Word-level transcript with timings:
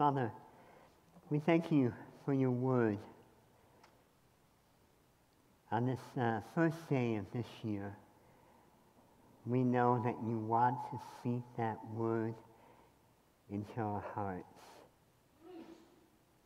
Father, 0.00 0.32
we 1.28 1.40
thank 1.40 1.70
you 1.70 1.92
for 2.24 2.32
your 2.32 2.50
word. 2.50 2.96
On 5.70 5.84
this 5.84 6.00
uh, 6.18 6.40
first 6.54 6.88
day 6.88 7.16
of 7.16 7.26
this 7.34 7.44
year, 7.62 7.94
we 9.44 9.62
know 9.62 10.00
that 10.02 10.14
you 10.26 10.38
want 10.38 10.78
to 10.90 10.98
speak 11.18 11.42
that 11.58 11.76
word 11.94 12.32
into 13.50 13.78
our 13.78 14.02
hearts. 14.14 14.46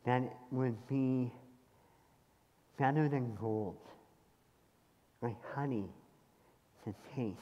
That 0.05 0.23
it 0.23 0.33
would 0.51 0.75
be 0.89 1.31
better 2.77 3.07
than 3.07 3.37
gold, 3.39 3.77
like 5.21 5.37
honey 5.55 5.85
to 6.83 6.93
taste. 7.15 7.39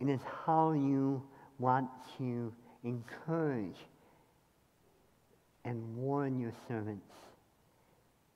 It 0.00 0.08
is 0.08 0.20
how 0.46 0.72
you 0.72 1.22
want 1.58 1.88
to 2.18 2.52
encourage 2.84 3.76
and 5.64 5.96
warn 5.96 6.38
your 6.38 6.52
servants. 6.66 7.12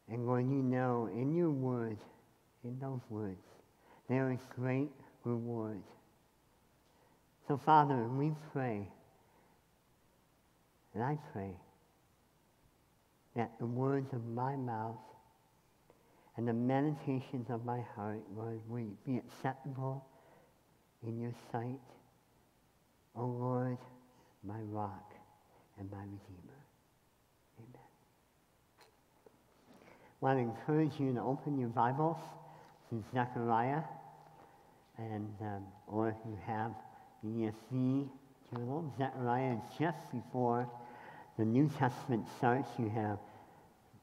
And 0.09 0.27
when 0.27 0.51
you 0.51 0.63
know 0.63 1.09
in 1.13 1.35
your 1.35 1.51
words, 1.51 2.01
in 2.65 2.79
those 2.79 3.01
words, 3.09 3.43
there 4.09 4.31
is 4.31 4.41
great 4.55 4.91
reward. 5.25 5.83
So, 7.49 7.57
Father, 7.57 8.09
we 8.09 8.33
pray, 8.53 8.89
and 10.95 11.03
I 11.03 11.19
pray, 11.33 11.53
that 13.35 13.53
the 13.59 13.67
words 13.67 14.13
of 14.13 14.25
my 14.27 14.57
mouth 14.57 14.99
and 16.37 16.47
the 16.47 16.53
meditations 16.53 17.47
of 17.49 17.65
my 17.65 17.81
heart, 17.95 18.21
Lord, 18.37 18.61
will 18.69 18.87
be 19.07 19.19
acceptable 19.19 20.05
in 21.07 21.19
your 21.21 21.35
sight. 21.51 21.81
O 23.15 23.27
Lord, 23.27 23.79
my 24.43 24.61
rock 24.71 25.13
and 25.79 25.91
my 25.91 25.99
redeemer. 25.99 26.59
Amen. 27.59 27.83
I 29.81 30.25
want 30.25 30.39
to 30.39 30.43
encourage 30.43 30.99
you 30.99 31.13
to 31.13 31.21
open 31.21 31.59
your 31.59 31.69
Bibles 31.69 32.17
to 32.89 33.03
Zechariah, 33.13 33.83
and 34.97 35.29
um, 35.43 35.65
or 35.87 36.09
if 36.09 36.17
you 36.25 36.39
have 36.47 36.73
the 37.23 37.29
ESV 37.29 38.09
journal, 38.51 38.93
Zechariah 38.97 39.57
just 39.79 40.11
before 40.13 40.69
the 41.39 41.45
New 41.45 41.69
Testament 41.79 42.27
starts. 42.39 42.69
You 42.79 42.89
have 42.91 43.19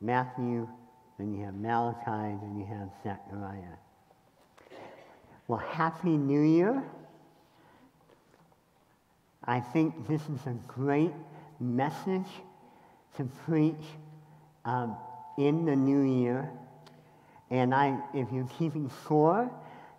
Matthew, 0.02 0.68
then 1.18 1.34
you 1.34 1.46
have 1.46 1.56
Malachi, 1.56 2.38
then 2.42 2.56
you 2.58 2.66
have 2.66 2.90
Zechariah. 3.04 3.78
Well, 5.48 5.60
Happy 5.60 6.10
New 6.10 6.42
Year. 6.42 6.84
I 9.45 9.59
think 9.59 10.08
this 10.08 10.22
is 10.22 10.45
a 10.45 10.56
great 10.68 11.14
message 11.59 12.28
to 13.18 13.26
preach 13.45 13.76
um, 14.66 14.95
in 15.38 15.66
the 15.66 15.76
new 15.76 16.02
year. 16.02 16.50
And 17.50 17.73
I, 17.73 17.98
if 18.14 18.28
you're 18.32 18.50
keeping 18.58 18.90
score, 19.04 19.50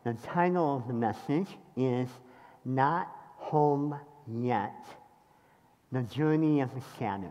the 0.05 0.14
title 0.14 0.77
of 0.77 0.86
the 0.86 0.94
message 0.94 1.48
is 1.77 2.08
Not 2.64 3.08
Home 3.36 3.98
Yet 4.27 4.74
The 5.91 6.02
Journey 6.02 6.61
of 6.61 6.74
the 6.74 6.80
Scattered. 6.94 7.30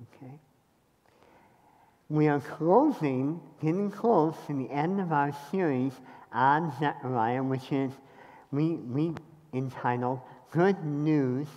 Okay? 0.00 0.32
We 2.08 2.28
are 2.28 2.40
closing, 2.40 3.40
getting 3.60 3.90
close 3.90 4.34
to 4.46 4.52
the 4.52 4.70
end 4.70 5.00
of 5.00 5.10
our 5.12 5.34
series 5.50 5.92
on 6.32 6.72
Zechariah, 6.78 7.42
which 7.42 7.72
is 7.72 7.90
we, 8.52 8.74
we 8.74 9.14
entitled 9.52 10.20
Good 10.54 10.84
News 10.84 11.48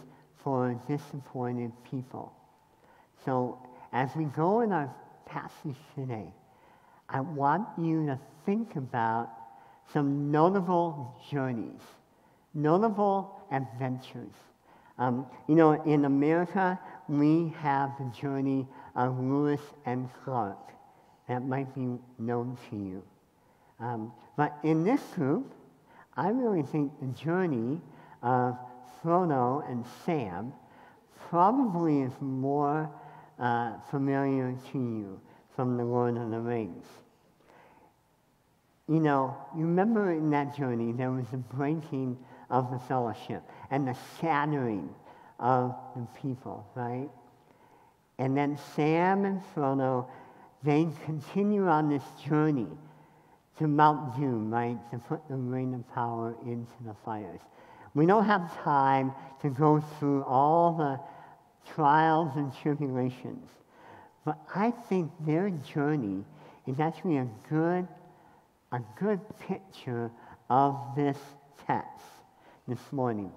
for 0.44 0.74
Disappointed 0.88 1.72
People. 1.92 2.34
So 3.24 3.60
as 3.94 4.10
we 4.16 4.24
go 4.26 4.62
in 4.62 4.72
our 4.72 4.92
passage 5.28 5.76
today, 5.94 6.34
I 7.08 7.22
want 7.22 7.68
you 7.78 8.08
to 8.08 8.20
think 8.44 8.76
about 8.76 9.30
some 9.94 10.32
notable 10.32 11.16
journeys, 11.30 11.80
notable 12.56 13.40
adventures. 13.52 14.34
Um, 14.98 15.28
you 15.48 15.54
know, 15.54 15.74
in 15.84 16.06
America, 16.06 16.80
we 17.08 17.54
have 17.60 17.92
the 18.00 18.12
journey 18.20 18.66
of 18.96 19.20
Lewis 19.20 19.62
and 19.86 20.10
Clark. 20.24 20.72
That 21.28 21.46
might 21.46 21.76
be 21.76 22.00
known 22.18 22.58
to 22.72 22.76
you. 22.76 23.04
Um, 23.80 24.12
but 24.36 24.58
in 24.64 24.84
this 24.84 25.02
group, 25.14 25.54
I 26.16 26.30
really 26.30 26.64
think 26.64 26.92
the 27.00 27.06
journey 27.24 27.80
of 28.24 28.58
Frodo 29.04 29.70
and 29.70 29.86
Sam 30.06 30.54
probably 31.30 32.02
is 32.02 32.14
more 32.22 32.90
uh, 33.40 33.74
familiar 33.92 34.56
to 34.72 34.78
you 34.78 35.20
from 35.56 35.78
the 35.78 35.84
Lord 35.84 36.18
of 36.18 36.30
the 36.32 36.40
Rings. 36.40 36.86
You 38.88 39.00
know, 39.00 39.36
you 39.56 39.66
remember 39.66 40.12
in 40.12 40.30
that 40.30 40.56
journey 40.56 40.94
there 40.94 41.12
was 41.12 41.28
the 41.30 41.38
breaking 41.38 42.18
of 42.50 42.72
the 42.72 42.80
fellowship 42.80 43.44
and 43.70 43.88
the 43.88 43.96
shattering 44.20 44.90
of 45.40 45.76
the 45.96 46.08
people, 46.22 46.66
right? 46.76 47.10
And 48.18 48.36
then 48.36 48.58
Sam 48.76 49.26
and 49.26 49.42
Frodo, 49.54 50.08
they 50.64 50.88
continue 51.06 51.68
on 51.68 51.90
this 51.90 52.04
journey 52.28 52.68
to 53.60 53.68
Mount 53.68 54.16
Doom, 54.16 54.52
right, 54.52 54.78
to 54.92 54.98
put 55.00 55.28
the 55.28 55.36
ring 55.36 55.74
of 55.74 55.88
power 55.94 56.36
into 56.46 56.72
the 56.86 56.94
fires. 57.06 57.42
We 57.98 58.06
don't 58.06 58.26
have 58.26 58.56
time 58.64 59.12
to 59.42 59.50
go 59.50 59.80
through 59.80 60.22
all 60.26 60.72
the 60.74 61.00
trials 61.74 62.32
and 62.36 62.54
tribulations, 62.62 63.50
but 64.24 64.38
I 64.54 64.70
think 64.70 65.12
their 65.22 65.50
journey 65.50 66.24
is 66.68 66.80
actually 66.80 67.18
a 67.18 67.28
good, 67.50 67.88
a 68.72 68.82
good 69.00 69.20
picture 69.40 70.12
of 70.48 70.80
this 70.96 71.18
text 71.66 72.06
this 72.68 72.80
morning. 72.92 73.32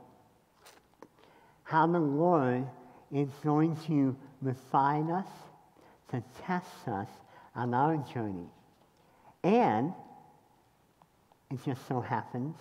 How 1.62 1.86
the 1.86 1.98
Lord 1.98 2.66
is 3.10 3.30
going 3.42 3.78
to 3.86 4.14
refine 4.42 5.10
us, 5.10 5.28
to 6.10 6.22
test 6.44 6.86
us 6.86 7.08
on 7.54 7.72
our 7.72 7.96
journey. 8.12 8.50
And 9.42 9.94
it 11.50 11.64
just 11.64 11.88
so 11.88 12.02
happens 12.02 12.56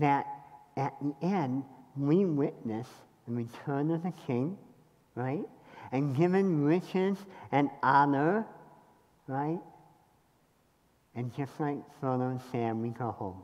that 0.00 0.26
at 0.76 0.94
the 1.00 1.14
end, 1.26 1.64
we 1.96 2.24
witness 2.24 2.86
the 3.26 3.34
return 3.34 3.90
of 3.90 4.02
the 4.02 4.12
king, 4.26 4.58
right? 5.14 5.44
And 5.92 6.16
given 6.16 6.64
riches 6.64 7.16
and 7.52 7.70
honor, 7.82 8.46
right? 9.26 9.60
And 11.14 11.34
just 11.34 11.58
like 11.58 11.78
Frodo 12.00 12.30
and 12.30 12.40
Sam, 12.52 12.82
we 12.82 12.90
go 12.90 13.10
home. 13.10 13.42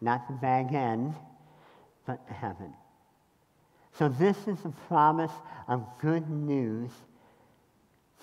Not 0.00 0.26
the 0.28 0.34
bag 0.34 0.72
end, 0.72 1.14
but 2.06 2.26
to 2.28 2.32
heaven. 2.32 2.72
So 3.92 4.08
this 4.08 4.36
is 4.46 4.58
a 4.64 4.72
promise 4.88 5.32
of 5.68 5.84
good 6.00 6.28
news 6.30 6.90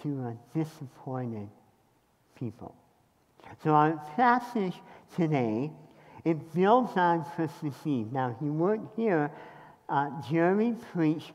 to 0.01 0.09
a 0.27 0.57
disappointed 0.57 1.49
people. 2.35 2.75
So 3.63 3.71
our 3.71 3.93
passage 4.15 4.75
today, 5.15 5.71
it 6.25 6.53
builds 6.53 6.91
on 6.95 7.25
Christmas 7.35 7.75
Eve. 7.85 8.11
Now, 8.11 8.29
if 8.29 8.37
you 8.41 8.53
weren't 8.53 8.87
here. 8.95 9.31
Uh, 9.89 10.09
Jeremy 10.29 10.75
preached 10.93 11.33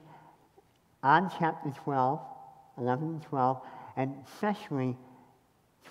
on 1.02 1.30
chapter 1.38 1.70
12, 1.84 2.20
11 2.78 3.08
and 3.08 3.22
12, 3.22 3.60
and 3.96 4.14
especially 4.26 4.96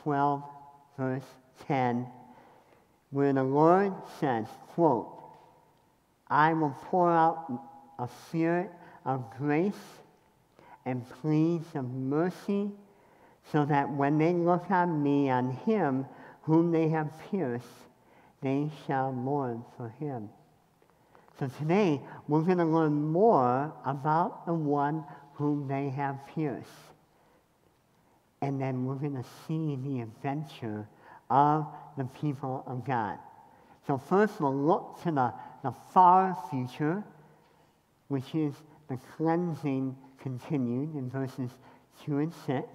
12, 0.01 0.43
verse 0.97 1.23
10, 1.67 2.07
where 3.11 3.31
the 3.31 3.43
Lord 3.43 3.93
says, 4.19 4.47
quote, 4.69 5.07
I 6.27 6.53
will 6.53 6.75
pour 6.85 7.11
out 7.11 7.51
a 7.99 8.09
spirit 8.27 8.71
of 9.05 9.23
grace 9.37 9.73
and 10.85 11.07
pleas 11.21 11.61
of 11.75 11.89
mercy 11.89 12.71
so 13.51 13.65
that 13.65 13.89
when 13.89 14.17
they 14.17 14.33
look 14.33 14.69
on 14.71 15.01
me, 15.01 15.29
on 15.29 15.51
him 15.51 16.05
whom 16.41 16.71
they 16.71 16.89
have 16.89 17.11
pierced, 17.29 17.65
they 18.41 18.69
shall 18.85 19.11
mourn 19.11 19.63
for 19.75 19.89
him. 19.99 20.29
So 21.39 21.49
today, 21.59 22.01
we're 22.27 22.41
going 22.41 22.57
to 22.57 22.65
learn 22.65 22.93
more 22.93 23.73
about 23.85 24.45
the 24.45 24.53
one 24.53 25.03
whom 25.33 25.67
they 25.67 25.89
have 25.89 26.17
pierced. 26.33 26.69
And 28.41 28.59
then 28.59 28.85
we're 28.85 28.95
going 28.95 29.15
to 29.15 29.25
see 29.47 29.75
the 29.75 30.01
adventure 30.01 30.87
of 31.29 31.67
the 31.97 32.05
people 32.05 32.63
of 32.65 32.85
God. 32.85 33.19
So 33.85 33.97
first, 33.97 34.39
we'll 34.39 34.55
look 34.55 35.01
to 35.03 35.11
the, 35.11 35.33
the 35.63 35.71
far 35.93 36.37
future, 36.49 37.03
which 38.07 38.35
is 38.35 38.53
the 38.89 38.97
cleansing 39.15 39.95
continued 40.19 40.95
in 40.95 41.09
verses 41.09 41.51
2 42.05 42.17
and 42.19 42.33
6. 42.45 42.67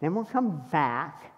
Then 0.00 0.14
we'll 0.14 0.24
come 0.24 0.62
back 0.70 1.33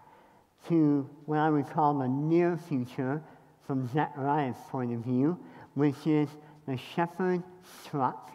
to 0.69 1.09
what 1.27 1.39
I 1.39 1.51
would 1.51 1.69
call 1.69 1.99
the 1.99 2.09
near 2.09 2.57
future 2.57 3.23
from 3.67 3.89
Zechariah's 3.89 4.57
point 4.71 4.93
of 4.93 5.01
view, 5.01 5.39
which 5.75 6.07
is 6.07 6.29
the 6.67 6.77
shepherd 6.77 7.43
struck 7.83 8.31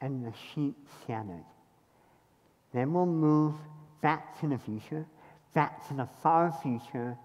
and 0.00 0.24
the 0.24 0.32
sheep 0.54 0.76
scattered. 1.02 1.44
Then 2.72 2.92
we'll 2.92 3.06
move 3.06 3.54
back 4.00 4.40
to 4.40 4.48
the 4.48 4.58
future, 4.58 5.06
back 5.54 5.86
to 5.88 5.94
the 5.94 6.08
far 6.22 6.52
future 6.62 7.16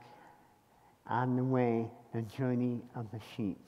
on 1.07 1.35
the 1.35 1.43
way, 1.43 1.87
the 2.13 2.21
journey 2.23 2.81
of 2.95 3.09
the 3.11 3.19
sheep. 3.35 3.59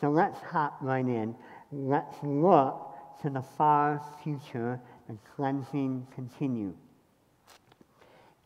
So 0.00 0.10
let's 0.10 0.38
hop 0.40 0.78
right 0.80 1.06
in. 1.06 1.34
Let's 1.70 2.16
look 2.22 2.94
to 3.22 3.30
the 3.30 3.42
far 3.56 4.02
future, 4.22 4.80
the 5.08 5.16
cleansing 5.34 6.06
continue. 6.14 6.74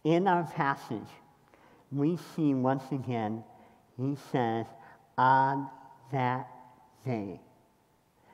In 0.07 0.29
our 0.29 0.45
passage, 0.45 1.09
we 1.91 2.17
see 2.17 2.55
once 2.55 2.85
again, 2.93 3.43
he 3.97 4.17
says, 4.31 4.65
on 5.19 5.69
that 6.13 6.49
day. 7.05 7.41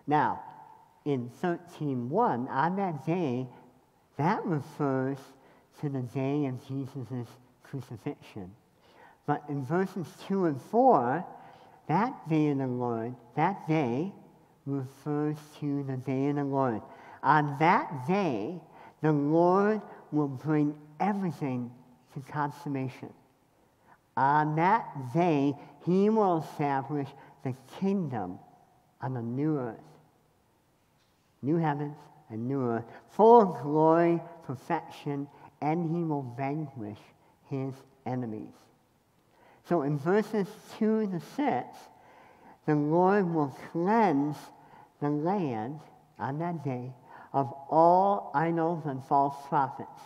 Now, 0.07 0.43
in 1.07 1.31
13.1, 1.43 2.47
on 2.51 2.77
that 2.77 3.07
day, 3.07 3.47
that 4.19 4.45
refers 4.45 5.17
to 5.81 5.89
the 5.89 6.03
day 6.03 6.45
of 6.45 6.69
Jesus' 6.69 7.27
crucifixion. 7.63 8.51
But 9.25 9.43
in 9.49 9.65
verses 9.65 10.09
2 10.29 10.45
and 10.45 10.61
4, 10.61 11.25
that 11.89 12.29
day 12.29 12.51
of 12.51 12.59
the 12.59 12.67
Lord, 12.67 13.15
that 13.35 13.67
day 13.67 14.13
refers 14.67 15.39
to 15.61 15.85
the 15.85 15.97
day 15.97 16.29
of 16.29 16.37
the 16.37 16.45
Lord. 16.45 16.83
On 17.23 17.57
that 17.61 18.07
day, 18.07 18.61
the 19.01 19.13
Lord 19.13 19.81
will 20.11 20.29
bring 20.29 20.75
everything 21.03 21.71
to 22.15 22.21
consummation. 22.21 23.11
On 24.17 24.57
that 24.57 25.13
day, 25.13 25.55
he 25.85 26.09
will 26.09 26.45
establish 26.51 27.09
the 27.45 27.55
kingdom 27.81 28.39
on 29.01 29.15
the 29.15 29.23
new 29.23 29.59
earth. 29.59 29.77
New 31.43 31.57
heavens 31.57 31.97
and 32.31 32.47
new 32.47 32.63
earth, 32.63 32.85
full 33.11 33.43
of 33.43 33.63
glory, 33.63 34.21
perfection, 34.45 35.27
and 35.61 35.91
he 35.91 36.03
will 36.05 36.35
vanquish 36.37 36.99
his 37.51 37.75
enemies. 38.07 38.55
So 39.69 39.83
in 39.83 39.99
verses 39.99 40.47
2 40.79 41.09
to 41.09 41.21
6, 41.37 41.67
the 42.67 42.75
Lord 42.75 43.33
will 43.33 43.57
cleanse 43.73 44.37
the 45.01 45.11
land 45.11 45.81
on 46.19 46.39
that 46.39 46.65
day 46.65 46.93
of 47.33 47.53
all 47.71 48.31
idols 48.35 48.85
and 48.87 49.05
false 49.05 49.35
prophets. 49.49 50.01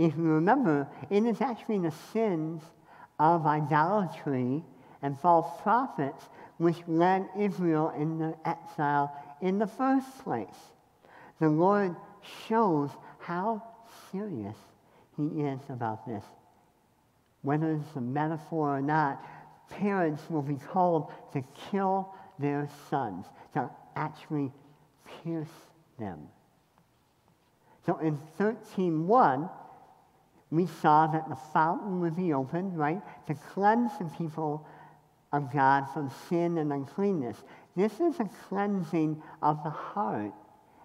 If 0.00 0.16
you 0.16 0.22
remember, 0.22 0.88
it 1.10 1.26
is 1.26 1.42
actually 1.42 1.80
the 1.80 1.90
sins 1.90 2.62
of 3.18 3.44
idolatry 3.44 4.64
and 5.02 5.20
false 5.20 5.60
prophets 5.60 6.24
which 6.56 6.78
led 6.88 7.28
Israel 7.38 7.90
into 7.90 8.34
exile 8.46 9.14
in 9.42 9.58
the 9.58 9.66
first 9.66 10.24
place. 10.24 10.56
The 11.38 11.50
Lord 11.50 11.94
shows 12.48 12.88
how 13.18 13.62
serious 14.10 14.56
He 15.18 15.42
is 15.42 15.60
about 15.68 16.06
this. 16.06 16.24
Whether 17.42 17.72
it's 17.72 17.96
a 17.96 18.00
metaphor 18.00 18.78
or 18.78 18.80
not, 18.80 19.22
parents 19.68 20.22
will 20.30 20.40
be 20.40 20.56
called 20.56 21.12
to 21.34 21.44
kill 21.70 22.14
their 22.38 22.70
sons, 22.88 23.26
to 23.52 23.68
actually 23.96 24.50
pierce 25.22 25.48
them. 25.98 26.26
So 27.84 27.98
in 27.98 28.18
13.1, 28.38 29.50
we 30.50 30.66
saw 30.66 31.06
that 31.06 31.28
the 31.28 31.36
fountain 31.52 32.00
would 32.00 32.16
be 32.16 32.32
opened, 32.32 32.76
right, 32.76 33.00
to 33.26 33.34
cleanse 33.34 33.92
the 33.98 34.06
people 34.18 34.66
of 35.32 35.52
God 35.52 35.86
from 35.94 36.10
sin 36.28 36.58
and 36.58 36.72
uncleanness. 36.72 37.36
This 37.76 38.00
is 38.00 38.18
a 38.18 38.28
cleansing 38.48 39.22
of 39.42 39.62
the 39.62 39.70
heart 39.70 40.32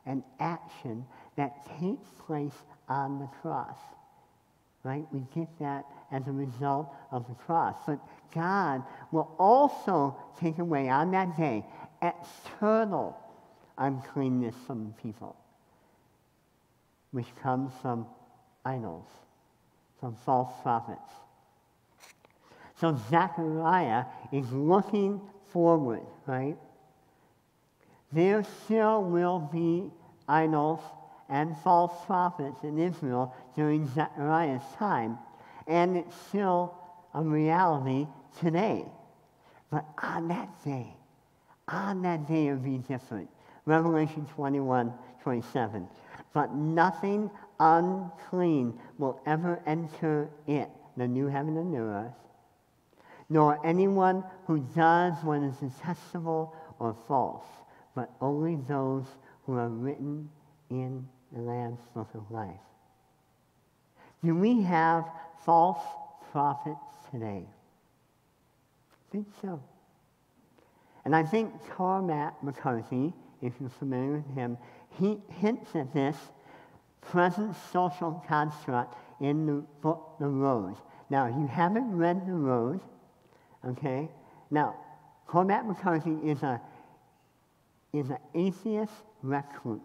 and 0.06 0.24
action 0.40 1.06
that 1.36 1.66
takes 1.80 2.08
place 2.28 2.54
on 2.88 3.20
the 3.20 3.28
cross. 3.42 3.78
Right? 4.84 5.06
We 5.12 5.22
get 5.34 5.48
that 5.60 5.86
as 6.12 6.28
a 6.28 6.32
result 6.32 6.94
of 7.12 7.28
the 7.28 7.34
cross. 7.34 7.76
But 7.88 8.00
God 8.32 8.84
will 9.12 9.36
also 9.40 10.16
take 10.40 10.60
away 10.60 10.90
on 10.90 11.10
that 11.12 11.36
day 11.36 11.66
external 12.04 13.18
uncleanness 13.80 14.54
from 14.68 14.94
people, 15.02 15.36
which 17.10 17.36
comes 17.42 17.74
from 17.82 18.06
idols 18.64 19.08
from 20.06 20.16
false 20.24 20.54
prophets. 20.62 21.10
So 22.80 22.96
Zechariah 23.10 24.06
is 24.32 24.46
looking 24.52 25.20
forward, 25.52 26.06
right? 26.28 26.56
There 28.12 28.44
still 28.66 29.02
will 29.02 29.40
be 29.52 29.90
idols 30.30 30.80
and 31.28 31.58
false 31.64 31.92
prophets 32.06 32.62
in 32.62 32.78
Israel 32.78 33.34
during 33.56 33.88
Zechariah's 33.96 34.62
time, 34.78 35.18
and 35.66 35.98
it's 35.98 36.16
still 36.30 36.78
a 37.16 37.24
reality 37.24 38.06
today. 38.40 38.86
But 39.72 39.86
on 40.04 40.28
that 40.28 40.50
day, 40.64 40.94
on 41.68 42.04
that 42.04 42.28
day 42.28 42.50
it 42.50 42.52
will 42.52 42.60
be 42.60 42.78
different. 42.78 43.28
Revelation 43.66 44.28
21, 44.36 44.94
27. 45.24 45.88
But 46.36 46.54
nothing 46.54 47.32
unclean 47.62 48.78
will 48.98 49.22
ever 49.26 49.64
enter 49.66 50.30
it, 50.48 50.70
the 50.98 51.08
new 51.08 51.28
heaven 51.28 51.56
and 51.56 51.72
new 51.72 51.84
earth, 51.84 52.12
nor 53.30 53.66
anyone 53.66 54.22
who 54.46 54.60
does 54.76 55.14
what 55.24 55.42
is 55.42 55.56
detestable 55.56 56.54
or 56.78 56.94
false, 57.08 57.46
but 57.96 58.12
only 58.20 58.58
those 58.68 59.06
who 59.46 59.54
are 59.54 59.70
written 59.70 60.30
in 60.70 61.08
the 61.32 61.40
Lamb's 61.40 61.80
Book 61.94 62.10
of 62.14 62.30
Life. 62.30 62.60
Do 64.22 64.36
we 64.36 64.62
have 64.64 65.06
false 65.46 65.82
prophets 66.34 66.98
today? 67.12 67.46
I 68.92 69.12
think 69.14 69.28
so. 69.42 69.62
And 71.06 71.16
I 71.16 71.24
think 71.24 71.54
Cormac 71.70 72.44
McCarthy, 72.44 73.14
if 73.42 73.54
you're 73.62 73.70
familiar 73.70 74.18
with 74.18 74.36
him, 74.36 74.58
he 74.98 75.18
hints 75.40 75.76
at 75.76 75.94
this 75.94 76.16
present 77.02 77.56
social 77.72 78.24
construct 78.28 78.96
in 79.22 79.46
the 79.46 79.64
book 79.82 80.16
The 80.20 80.28
Road. 80.28 80.76
Now, 81.10 81.28
if 81.28 81.36
you 81.36 81.48
haven't 81.48 81.96
read 81.96 82.26
The 82.26 82.34
Rose, 82.34 82.82
okay? 83.68 84.10
Now, 84.50 84.76
Cormac 85.28 85.66
McCarthy 85.66 86.18
is 86.24 86.44
a 86.44 86.62
is 87.94 88.10
an 88.10 88.18
atheist 88.34 88.94
recluse. 89.22 89.80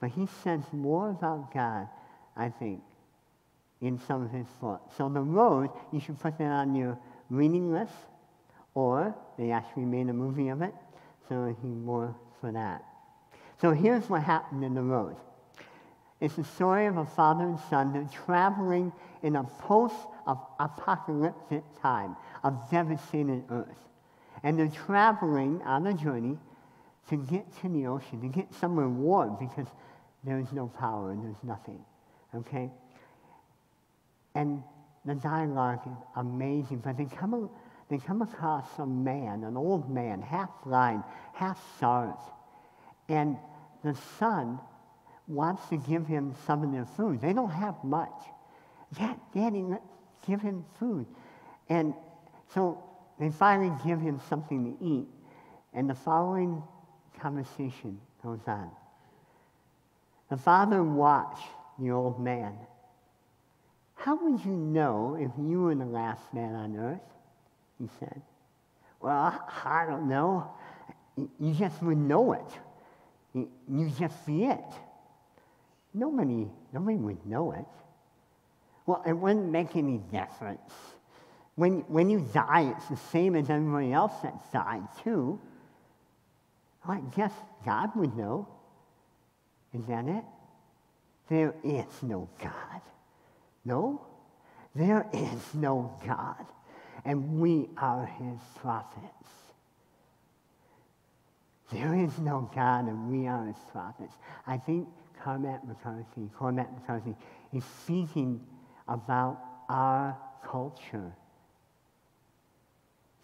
But 0.00 0.10
he 0.10 0.26
says 0.42 0.60
more 0.72 1.10
about 1.10 1.52
God, 1.52 1.88
I 2.36 2.48
think, 2.48 2.80
in 3.80 4.00
some 4.06 4.24
of 4.24 4.30
his 4.30 4.46
thoughts. 4.60 4.96
So 4.96 5.08
the 5.08 5.20
road, 5.20 5.70
you 5.92 6.00
should 6.00 6.18
put 6.18 6.38
that 6.38 6.50
on 6.50 6.74
your 6.74 6.98
reading 7.30 7.72
list, 7.72 7.92
or 8.74 9.14
they 9.38 9.50
actually 9.50 9.84
made 9.84 10.08
a 10.08 10.12
movie 10.12 10.48
of 10.48 10.62
it, 10.62 10.74
so 11.28 11.54
he 11.60 11.68
more 11.68 12.16
for 12.40 12.50
that. 12.52 12.82
So 13.62 13.72
here's 13.72 14.10
what 14.10 14.22
happened 14.24 14.64
in 14.64 14.74
the 14.74 14.82
road. 14.82 15.14
It's 16.20 16.34
the 16.34 16.42
story 16.42 16.86
of 16.86 16.96
a 16.96 17.06
father 17.06 17.44
and 17.44 17.60
son 17.70 17.92
that 17.92 18.00
are 18.00 18.10
traveling 18.24 18.92
in 19.22 19.36
a 19.36 19.44
post-apocalyptic 19.44 21.62
time 21.80 22.16
of 22.42 22.68
devastated 22.72 23.44
earth. 23.50 23.88
And 24.42 24.58
they're 24.58 24.66
traveling 24.66 25.62
on 25.62 25.86
a 25.86 25.94
journey 25.94 26.38
to 27.08 27.16
get 27.16 27.46
to 27.60 27.68
the 27.68 27.86
ocean, 27.86 28.20
to 28.20 28.26
get 28.26 28.52
some 28.52 28.76
reward 28.76 29.38
because 29.38 29.68
there 30.24 30.40
is 30.40 30.52
no 30.52 30.66
power 30.66 31.12
and 31.12 31.24
there's 31.24 31.44
nothing. 31.44 31.84
Okay? 32.34 32.68
And 34.34 34.64
the 35.04 35.14
dialogue 35.14 35.86
is 35.86 35.98
amazing, 36.16 36.78
but 36.78 36.96
they 36.96 37.04
come, 37.04 37.48
they 37.88 37.98
come 37.98 38.22
across 38.22 38.66
a 38.78 38.86
man, 38.86 39.44
an 39.44 39.56
old 39.56 39.88
man, 39.88 40.20
half 40.20 40.50
blind, 40.64 41.04
half 41.32 41.60
starved. 41.76 42.18
And 43.08 43.36
the 43.84 43.96
son 44.18 44.58
wants 45.28 45.68
to 45.68 45.76
give 45.76 46.06
him 46.06 46.34
some 46.46 46.62
of 46.62 46.72
their 46.72 46.84
food. 46.84 47.20
They 47.20 47.32
don't 47.32 47.50
have 47.50 47.82
much. 47.84 48.12
Dad, 48.98 49.18
Daddy, 49.34 49.64
give 50.26 50.40
him 50.40 50.64
food. 50.78 51.06
And 51.68 51.94
so 52.54 52.82
they 53.18 53.30
finally 53.30 53.72
give 53.84 54.00
him 54.00 54.20
something 54.28 54.76
to 54.76 54.84
eat. 54.84 55.06
And 55.72 55.88
the 55.88 55.94
following 55.94 56.62
conversation 57.18 57.98
goes 58.22 58.40
on. 58.46 58.70
The 60.28 60.36
father 60.36 60.82
watched 60.82 61.46
the 61.78 61.90
old 61.90 62.20
man. 62.20 62.54
How 63.94 64.16
would 64.16 64.44
you 64.44 64.52
know 64.52 65.16
if 65.18 65.30
you 65.38 65.62
were 65.62 65.74
the 65.74 65.84
last 65.84 66.22
man 66.34 66.54
on 66.54 66.76
earth? 66.76 67.00
He 67.78 67.88
said. 68.00 68.20
Well, 69.00 69.40
I 69.64 69.86
don't 69.88 70.08
know. 70.08 70.50
You 71.16 71.54
just 71.54 71.82
would 71.82 71.98
know 71.98 72.32
it. 72.32 72.58
You 73.34 73.90
just 73.98 74.24
see 74.26 74.44
it. 74.44 74.64
Nobody, 75.94 76.48
nobody 76.72 76.96
would 76.96 77.26
know 77.26 77.52
it. 77.52 77.64
Well, 78.86 79.02
it 79.06 79.12
wouldn't 79.12 79.50
make 79.50 79.76
any 79.76 79.98
difference. 80.10 80.72
When, 81.54 81.80
when 81.88 82.10
you 82.10 82.26
die, 82.32 82.74
it's 82.76 82.88
the 82.88 82.96
same 82.96 83.36
as 83.36 83.50
everybody 83.50 83.92
else 83.92 84.12
that's 84.22 84.46
died, 84.52 84.82
too. 85.04 85.38
Well, 86.86 86.98
I 86.98 87.14
guess 87.14 87.32
God 87.64 87.90
would 87.94 88.16
know. 88.16 88.48
Is 89.72 89.86
that 89.86 90.06
it? 90.06 90.24
There 91.28 91.54
is 91.62 91.86
no 92.02 92.28
God. 92.40 92.80
No? 93.64 94.00
There 94.74 95.06
is 95.12 95.54
no 95.54 95.94
God. 96.06 96.44
And 97.04 97.38
we 97.40 97.68
are 97.76 98.06
his 98.06 98.40
prophets. 98.60 99.41
There 101.72 101.94
is 101.94 102.18
no 102.18 102.50
God 102.54 102.86
and 102.86 103.10
we 103.10 103.26
are 103.26 103.46
his 103.46 103.56
prophets. 103.70 104.14
I 104.46 104.58
think 104.58 104.88
Cormac 105.22 105.66
McCarthy, 105.66 106.28
Cormac 106.36 106.70
McCarthy 106.72 107.14
is 107.52 107.64
speaking 107.82 108.40
about 108.88 109.40
our 109.68 110.16
culture. 110.44 111.12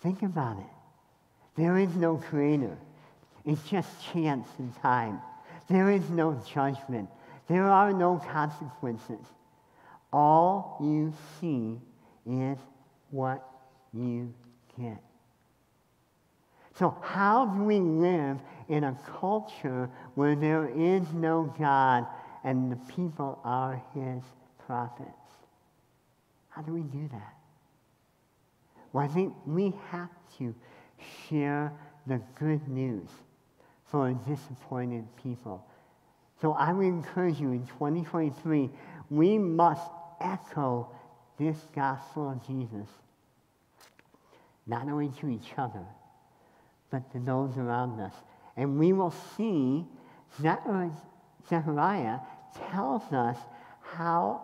Think 0.01 0.23
about 0.23 0.59
it. 0.59 0.67
There 1.57 1.77
is 1.77 1.95
no 1.97 2.17
creator. 2.17 2.79
It's 3.45 3.63
just 3.69 3.89
chance 4.13 4.47
and 4.59 4.75
time. 4.81 5.21
There 5.69 5.91
is 5.91 6.09
no 6.09 6.41
judgment. 6.55 7.11
There 7.49 7.69
are 7.69 7.93
no 7.93 8.23
consequences. 8.33 9.25
All 10.13 10.79
you 10.81 11.13
see 11.41 11.79
is 12.27 12.59
what 13.11 13.47
you 13.93 14.33
get. 14.79 15.03
So, 16.79 16.97
how 17.03 17.47
do 17.47 17.65
we 17.65 17.81
live 17.81 18.39
in 18.69 18.85
a 18.85 18.97
culture 19.19 19.91
where 20.15 20.37
there 20.37 20.69
is 20.69 21.13
no 21.13 21.53
God 21.59 22.07
and 22.45 22.71
the 22.71 22.77
people 22.95 23.41
are 23.43 23.83
his 23.95 24.23
prophets? 24.65 25.11
How 26.51 26.63
do 26.63 26.73
we 26.73 26.83
do 26.83 27.09
that? 27.11 27.35
Well, 28.93 29.05
I 29.05 29.09
think 29.09 29.35
we 29.45 29.75
have 29.91 30.11
to 30.39 30.55
share 31.29 31.73
the 32.07 32.23
good 32.39 32.69
news 32.69 33.09
for 33.87 34.13
disappointed 34.13 35.05
people. 35.21 35.67
So 36.41 36.53
I 36.53 36.73
would 36.73 36.87
encourage 36.87 37.41
you 37.41 37.51
in 37.51 37.67
2023, 37.67 38.71
we 39.11 39.37
must 39.37 39.91
echo 40.21 40.89
this 41.39 41.57
gospel 41.75 42.31
of 42.31 42.47
Jesus, 42.47 42.89
not 44.65 44.89
only 44.89 45.09
to 45.21 45.29
each 45.29 45.53
other, 45.57 45.85
but 46.91 47.11
to 47.13 47.19
those 47.19 47.57
around 47.57 48.01
us. 48.01 48.15
And 48.57 48.79
we 48.79 48.93
will 48.93 49.15
see 49.37 49.87
Zechariah 50.41 52.19
tells 52.71 53.03
us 53.13 53.37
how 53.83 54.43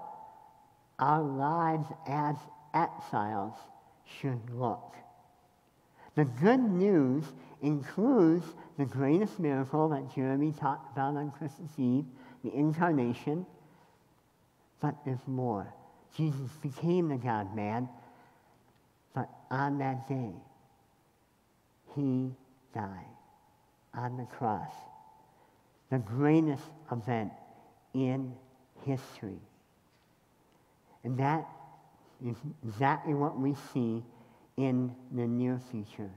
our 0.99 1.23
lives 1.23 1.87
as 2.09 2.37
exiles 2.73 3.55
should 4.21 4.41
look. 4.51 4.95
The 6.15 6.25
good 6.25 6.61
news 6.61 7.25
includes 7.63 8.47
the 8.79 8.85
greatest 8.85 9.41
miracle 9.41 9.89
that 9.89 10.15
Jeremy 10.15 10.53
talked 10.53 10.93
about 10.93 11.17
on 11.17 11.31
Christmas 11.33 11.71
Eve, 11.79 12.05
the 12.45 12.55
incarnation, 12.55 13.47
but 14.81 14.95
there's 15.05 15.27
more. 15.27 15.73
Jesus 16.17 16.51
became 16.63 17.09
the 17.09 17.17
God 17.17 17.55
man, 17.57 17.89
but 19.15 19.29
on 19.51 19.79
that 19.79 20.09
day, 20.09 20.33
he 21.95 22.31
died 22.75 23.07
on 23.95 24.17
the 24.17 24.25
cross. 24.25 24.73
The 25.91 25.99
greatest 25.99 26.65
event 26.91 27.33
in 27.95 28.35
history. 28.85 29.39
And 31.05 31.19
that 31.19 31.47
is 32.25 32.37
exactly 32.67 33.15
what 33.15 33.39
we 33.39 33.55
see 33.73 34.03
in 34.57 34.95
the 35.13 35.27
near 35.27 35.61
future, 35.71 36.11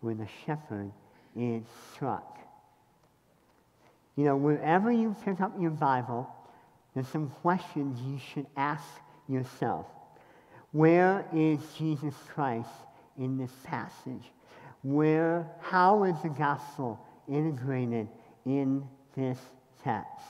where 0.00 0.14
the 0.14 0.26
shepherd 0.44 0.90
is 1.36 1.62
struck. 1.94 2.38
You 4.16 4.24
know, 4.24 4.36
wherever 4.36 4.90
you 4.90 5.14
pick 5.24 5.40
up 5.40 5.52
your 5.60 5.70
Bible, 5.70 6.28
there's 6.94 7.08
some 7.08 7.30
questions 7.42 8.00
you 8.00 8.18
should 8.18 8.46
ask 8.56 8.84
yourself. 9.28 9.86
Where 10.72 11.26
is 11.32 11.60
Jesus 11.78 12.14
Christ 12.34 12.68
in 13.18 13.38
this 13.38 13.52
passage? 13.64 14.32
Where, 14.82 15.46
how 15.60 16.04
is 16.04 16.16
the 16.22 16.30
gospel 16.30 16.98
integrated 17.28 18.08
in 18.46 18.84
this 19.16 19.38
text? 19.84 20.24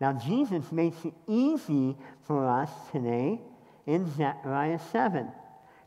Now, 0.00 0.12
Jesus 0.14 0.72
makes 0.72 1.04
it 1.04 1.12
easy 1.28 1.96
for 2.26 2.46
us 2.46 2.70
today 2.90 3.40
in 3.86 4.10
Zechariah 4.16 4.78
7 4.92 5.28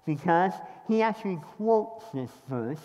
because 0.06 0.54
he 0.88 1.02
actually 1.02 1.40
quotes 1.58 2.06
this 2.14 2.30
verse 2.50 2.84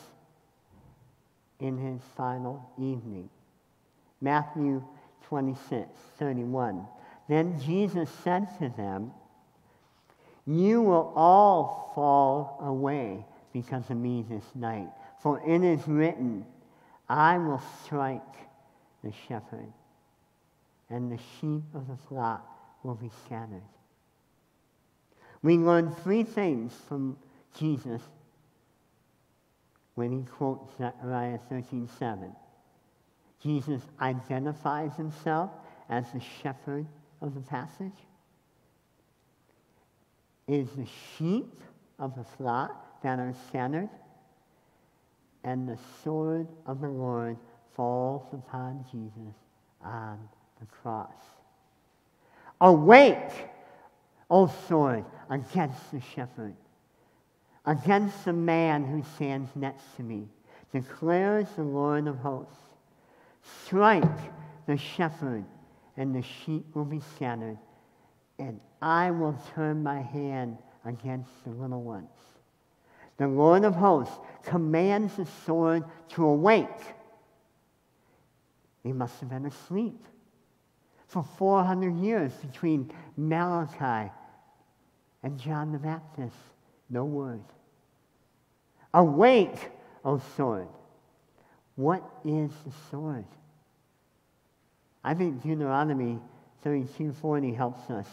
in 1.61 1.77
his 1.77 2.01
final 2.17 2.71
evening. 2.79 3.29
Matthew 4.21 4.83
26, 5.27 5.87
31. 6.19 6.87
Then 7.29 7.61
Jesus 7.61 8.09
said 8.25 8.49
to 8.59 8.69
them, 8.71 9.13
You 10.47 10.81
will 10.81 11.13
all 11.15 11.93
fall 11.95 12.59
away 12.63 13.25
because 13.53 13.91
of 13.91 13.97
me 13.97 14.25
this 14.29 14.45
night, 14.55 14.89
for 15.23 15.41
it 15.47 15.63
is 15.63 15.87
written, 15.87 16.45
I 17.09 17.39
will 17.39 17.63
strike 17.85 18.23
the 19.03 19.13
shepherd, 19.29 19.73
and 20.91 21.11
the 21.11 21.19
sheep 21.41 21.63
of 21.75 21.89
the 21.89 21.97
flock 22.09 22.47
will 22.83 22.95
be 22.95 23.11
scattered. 23.25 23.63
We 25.43 25.57
learn 25.57 25.95
three 26.03 26.25
things 26.25 26.75
from 26.89 27.17
Jesus 27.57 28.03
when 29.95 30.13
he 30.13 30.25
quotes 30.25 30.77
Zechariah 30.79 31.39
13:7. 31.51 32.35
Jesus 33.41 33.83
identifies 34.01 34.95
himself 34.97 35.51
as 35.89 36.11
the 36.13 36.21
shepherd 36.21 36.87
of 37.21 37.35
the 37.35 37.41
passage. 37.41 37.93
is 40.49 40.71
the 40.71 40.87
sheep 41.17 41.61
of 41.99 42.17
the 42.17 42.25
flock 42.25 42.88
that 43.03 43.19
are 43.19 43.35
scattered, 43.49 43.89
and 45.45 45.69
the 45.69 45.79
sword 46.03 46.49
of 46.67 46.81
the 46.81 46.89
Lord 46.89 47.37
falls 47.75 48.27
upon 48.33 48.85
Jesus 48.91 49.35
on 49.83 50.19
the 50.61 50.67
cross. 50.67 51.13
Awake! 52.61 53.49
O 54.31 54.47
sword, 54.69 55.05
against 55.31 55.91
the 55.91 56.01
shepherd, 56.01 56.55
against 57.65 58.25
the 58.27 58.33
man 58.33 58.85
who 58.85 59.03
stands 59.15 59.49
next 59.57 59.97
to 59.97 60.03
me, 60.03 60.29
declares 60.73 61.47
the 61.57 61.63
Lord 61.63 62.07
of 62.07 62.19
hosts. 62.19 62.55
Strike 63.65 64.05
the 64.67 64.77
shepherd, 64.77 65.45
and 65.97 66.15
the 66.15 66.23
sheep 66.23 66.67
will 66.75 66.85
be 66.85 67.01
scattered, 67.17 67.59
and 68.39 68.61
I 68.83 69.11
will 69.11 69.37
turn 69.55 69.83
my 69.83 70.03
hand 70.03 70.59
against 70.85 71.31
the 71.45 71.51
little 71.51 71.83
ones. 71.83 72.11
The 73.19 73.29
Lord 73.29 73.65
of 73.65 73.75
hosts 73.75 74.17
commands 74.43 75.17
the 75.17 75.27
sword 75.45 75.85
to 76.11 76.25
awake. 76.25 76.95
He 78.83 78.93
must 78.93 79.21
have 79.21 79.29
been 79.29 79.47
asleep 79.47 80.03
for 81.09 81.25
400 81.37 81.97
years 81.97 82.33
between 82.33 82.93
Malachi 83.17 84.11
and 85.23 85.39
John 85.39 85.73
the 85.73 85.79
Baptist. 85.79 86.37
No 86.89 87.05
word. 87.05 87.45
Awake, 88.95 89.71
O 90.05 90.21
sword. 90.37 90.69
What 91.75 92.03
is 92.25 92.51
the 92.65 92.73
sword? 92.91 93.25
I 95.05 95.15
think 95.15 95.43
Deuteronomy 95.43 96.19
32:40 96.65 97.55
helps 97.55 97.91
us. 97.91 98.09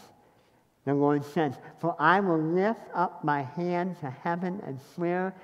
The 0.86 0.94
Lord 0.94 1.24
says, 1.24 1.54
For 1.78 1.94
I 1.98 2.20
will 2.20 2.40
lift 2.40 2.88
up 2.94 3.22
my 3.22 3.42
hand 3.42 3.98
to 4.00 4.08
heaven 4.08 4.62
and 4.64 4.80
swear 4.94 5.34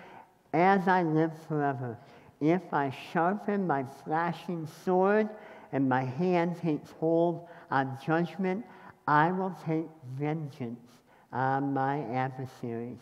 as 0.54 0.87
I 0.87 1.02
live 1.02 1.32
forever. 1.49 1.99
If 2.40 2.62
I 2.72 2.94
sharpen 3.12 3.66
my 3.66 3.84
flashing 4.04 4.68
sword 4.84 5.28
and 5.72 5.88
my 5.88 6.04
hand 6.04 6.56
takes 6.58 6.92
hold 6.92 7.49
on 7.70 7.99
judgment, 8.04 8.64
I 9.06 9.32
will 9.32 9.54
take 9.66 9.87
vengeance 10.16 10.88
on 11.32 11.75
my 11.75 12.02
adversaries 12.04 13.00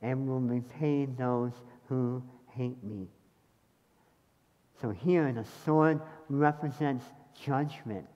and 0.00 0.26
will 0.26 0.40
repay 0.40 1.04
those 1.04 1.52
who 1.88 2.22
hate 2.50 2.82
me. 2.82 3.08
So 4.80 4.90
here 4.90 5.32
the 5.32 5.44
sword 5.64 6.00
represents 6.30 7.04
judgment. 7.44 8.06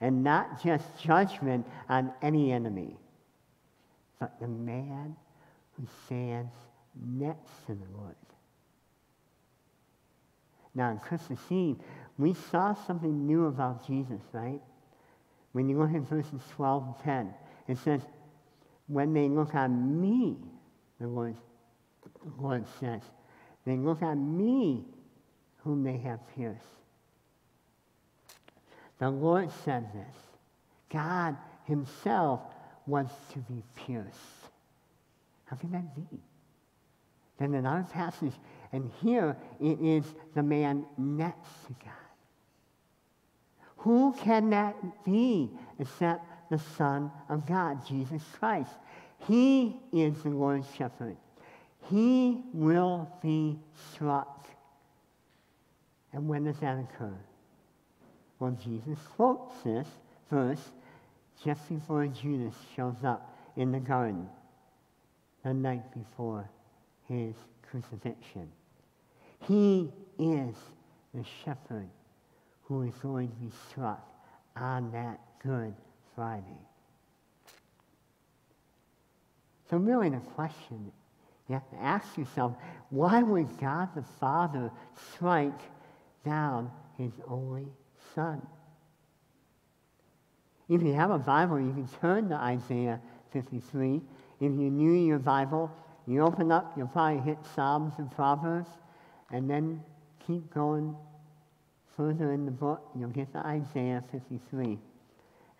And 0.00 0.24
not 0.24 0.62
just 0.62 0.84
judgment 1.02 1.66
on 1.88 2.12
any 2.22 2.52
enemy, 2.52 2.96
but 4.18 4.38
the 4.40 4.48
man 4.48 5.16
who 5.72 5.86
stands 6.06 6.52
next 6.94 7.50
to 7.66 7.74
the 7.74 7.98
Lord. 7.98 8.16
Now, 10.74 10.90
on 10.90 10.98
Christmas 10.98 11.40
Eve, 11.50 11.76
we 12.18 12.34
saw 12.34 12.74
something 12.74 13.26
new 13.26 13.46
about 13.46 13.86
Jesus, 13.86 14.20
right? 14.32 14.60
When 15.52 15.68
you 15.68 15.78
look 15.78 15.94
at 15.94 16.02
verses 16.02 16.40
12 16.54 16.84
and 16.86 17.04
10, 17.04 17.34
it 17.68 17.78
says, 17.78 18.02
When 18.86 19.12
they 19.12 19.28
look 19.28 19.54
on 19.54 20.00
me, 20.00 20.36
the 21.00 21.08
Lord, 21.08 21.36
the 22.02 22.42
Lord 22.42 22.64
says, 22.78 23.00
They 23.64 23.76
look 23.76 24.02
on 24.02 24.36
me, 24.36 24.84
whom 25.58 25.82
they 25.82 25.96
have 25.98 26.20
pierced. 26.36 26.64
The 29.00 29.10
Lord 29.10 29.50
said 29.64 29.92
this. 29.92 30.16
God 30.92 31.36
himself 31.64 32.40
wants 32.86 33.14
to 33.32 33.38
be 33.38 33.64
pierced. 33.74 34.18
How 35.46 35.56
can 35.56 35.72
that 35.72 35.94
be? 35.96 36.20
Then 37.38 37.54
another 37.54 37.86
passage, 37.90 38.34
and 38.72 38.90
here 39.00 39.36
it 39.58 39.80
is 39.80 40.04
the 40.34 40.42
man 40.42 40.84
next 40.98 41.48
to 41.66 41.74
God. 41.82 41.94
Who 43.78 44.14
can 44.20 44.50
that 44.50 44.76
be 45.04 45.50
except 45.78 46.50
the 46.50 46.58
Son 46.58 47.10
of 47.30 47.46
God, 47.46 47.86
Jesus 47.86 48.22
Christ? 48.38 48.72
He 49.26 49.80
is 49.92 50.22
the 50.22 50.28
Lord's 50.28 50.66
shepherd. 50.76 51.16
He 51.88 52.42
will 52.52 53.10
be 53.22 53.58
struck. 53.92 54.46
And 56.12 56.28
when 56.28 56.44
does 56.44 56.58
that 56.58 56.78
occur? 56.78 57.16
Well, 58.40 58.56
Jesus 58.64 58.98
quotes 59.16 59.54
this 59.62 59.86
verse 60.30 60.72
just 61.44 61.68
before 61.68 62.06
Judas 62.06 62.54
shows 62.74 63.04
up 63.04 63.36
in 63.56 63.70
the 63.70 63.78
garden 63.78 64.26
the 65.44 65.52
night 65.52 65.84
before 65.92 66.48
his 67.06 67.34
crucifixion. 67.70 68.50
He 69.46 69.92
is 70.18 70.54
the 71.14 71.24
shepherd 71.44 71.88
who 72.62 72.82
is 72.82 72.94
going 73.02 73.28
to 73.28 73.34
be 73.34 73.52
struck 73.68 74.06
on 74.56 74.90
that 74.92 75.20
Good 75.42 75.74
Friday. 76.14 76.44
So, 79.68 79.76
really, 79.76 80.08
the 80.08 80.18
question 80.18 80.92
you 81.48 81.54
have 81.54 81.68
to 81.70 81.76
ask 81.76 82.16
yourself 82.16 82.54
why 82.90 83.22
would 83.22 83.58
God 83.58 83.88
the 83.94 84.04
Father 84.18 84.70
strike 85.14 85.60
down 86.24 86.70
his 86.96 87.12
only 87.28 87.66
Son? 88.14 88.46
If 90.68 90.82
you 90.82 90.94
have 90.94 91.10
a 91.10 91.18
Bible, 91.18 91.60
you 91.60 91.72
can 91.72 91.88
turn 92.00 92.28
to 92.28 92.36
Isaiah 92.36 93.00
53. 93.32 93.96
If 93.96 94.02
you're 94.40 94.50
new 94.52 94.92
to 94.92 95.00
your 95.00 95.18
Bible, 95.18 95.70
you 96.06 96.22
open 96.22 96.52
up, 96.52 96.72
you'll 96.76 96.88
probably 96.88 97.20
hit 97.20 97.38
Psalms 97.54 97.94
and 97.98 98.10
Proverbs, 98.10 98.70
and 99.30 99.50
then 99.50 99.82
keep 100.26 100.52
going 100.52 100.96
further 101.96 102.32
in 102.32 102.44
the 102.44 102.50
book, 102.50 102.88
you'll 102.98 103.10
get 103.10 103.32
to 103.32 103.38
Isaiah 103.38 104.02
53. 104.10 104.78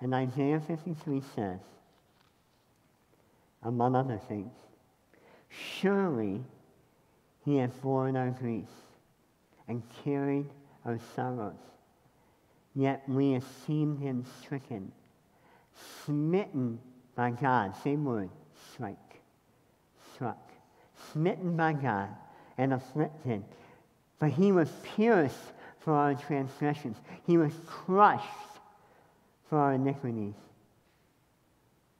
And 0.00 0.14
Isaiah 0.14 0.60
53 0.60 1.22
says, 1.34 1.60
among 3.62 3.94
other 3.94 4.18
things, 4.28 4.52
Surely 5.50 6.40
he 7.44 7.56
has 7.56 7.70
borne 7.82 8.16
our 8.16 8.30
griefs 8.30 8.72
and 9.68 9.82
carried 10.04 10.46
our 10.84 10.98
sorrows. 11.14 11.54
Yet 12.80 13.06
we 13.06 13.34
esteemed 13.34 13.98
him 13.98 14.24
stricken, 14.40 14.90
smitten 16.02 16.78
by 17.14 17.30
God. 17.30 17.76
Same 17.84 18.06
word, 18.06 18.30
strike, 18.72 19.20
struck. 20.14 20.50
Smitten 21.12 21.58
by 21.58 21.74
God 21.74 22.08
and 22.56 22.72
afflicted. 22.72 23.44
But 24.18 24.30
he 24.30 24.50
was 24.50 24.70
pierced 24.96 25.52
for 25.80 25.92
our 25.92 26.14
transgressions. 26.14 26.96
He 27.26 27.36
was 27.36 27.52
crushed 27.66 28.24
for 29.50 29.58
our 29.58 29.74
iniquities. 29.74 30.40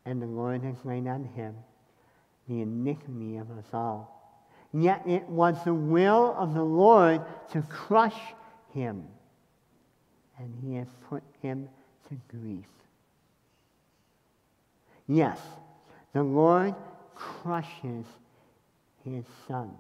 And 0.07 0.23
the 0.23 0.27
Lord 0.27 0.63
has 0.63 0.83
laid 0.87 1.07
on 1.07 1.25
him 1.25 1.57
the 2.49 2.63
iniquity 2.63 3.37
of 3.37 3.51
us 3.51 3.67
all. 3.75 4.49
Yet 4.73 5.07
it 5.07 5.29
was 5.29 5.63
the 5.63 5.75
will 5.75 6.35
of 6.39 6.55
the 6.55 6.65
Lord 6.65 7.21
to 7.51 7.61
crush 7.61 8.19
him, 8.73 9.09
and 10.41 10.55
he 10.63 10.75
has 10.77 10.89
put 11.09 11.23
him 11.43 11.69
to 12.09 12.17
grief. 12.29 12.65
Yes, 15.07 15.39
the 16.13 16.23
Lord 16.23 16.75
crushes 17.15 18.07
his 19.05 19.25
son. 19.47 19.71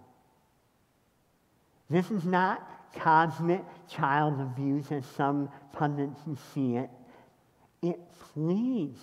This 1.88 2.10
is 2.10 2.24
not 2.24 2.68
cosmic 2.94 3.64
child 3.88 4.40
abuse 4.40 4.92
as 4.92 5.06
some 5.06 5.48
pundits 5.72 6.20
see 6.54 6.76
it. 6.76 6.90
It 7.82 7.98
pleased 8.32 8.98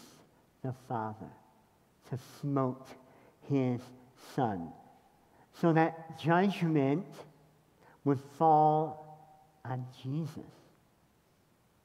the 0.64 0.74
Father 0.88 1.32
to 2.10 2.20
smote 2.40 2.88
his 3.50 3.82
son, 4.36 4.70
so 5.54 5.74
that 5.74 6.20
judgment 6.20 7.06
would 8.04 8.20
fall 8.38 9.18
on 9.66 9.86
Jesus 10.04 10.57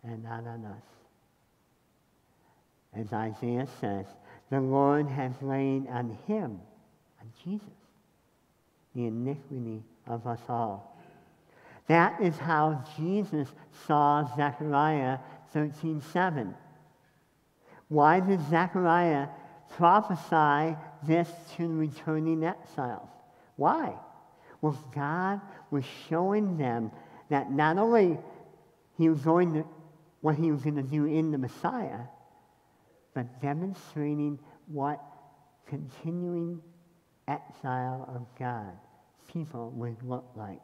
and 0.04 0.22
not 0.22 0.46
on 0.46 0.64
us. 0.64 0.82
As 2.94 3.12
Isaiah 3.12 3.66
says, 3.80 4.06
the 4.50 4.60
Lord 4.60 5.06
has 5.08 5.32
laid 5.40 5.88
on 5.88 6.16
him, 6.26 6.60
on 7.20 7.32
Jesus, 7.42 7.66
the 8.94 9.06
iniquity 9.06 9.82
of 10.06 10.26
us 10.26 10.40
all. 10.48 10.96
That 11.86 12.20
is 12.20 12.36
how 12.36 12.84
Jesus 12.96 13.48
saw 13.86 14.24
Zechariah 14.36 15.18
13:7. 15.54 16.54
Why 17.88 18.20
did 18.20 18.40
Zechariah 18.48 19.28
prophesy 19.76 20.76
this 21.04 21.28
to 21.56 21.68
the 21.68 21.74
returning 21.74 22.44
exiles. 22.44 23.08
Why? 23.56 23.94
Well, 24.60 24.78
God 24.94 25.40
was 25.70 25.84
showing 26.08 26.56
them 26.56 26.90
that 27.28 27.50
not 27.50 27.78
only 27.78 28.18
he 28.96 29.08
was 29.08 29.20
going 29.20 29.54
to, 29.54 29.64
what 30.22 30.36
he 30.36 30.50
was 30.50 30.62
going 30.62 30.76
to 30.76 30.82
do 30.82 31.04
in 31.04 31.30
the 31.30 31.38
Messiah, 31.38 32.00
but 33.12 33.42
demonstrating 33.42 34.38
what 34.66 35.00
continuing 35.66 36.60
exile 37.28 38.08
of 38.14 38.26
God 38.38 38.72
people 39.32 39.70
would 39.76 39.96
look 40.02 40.24
like 40.34 40.60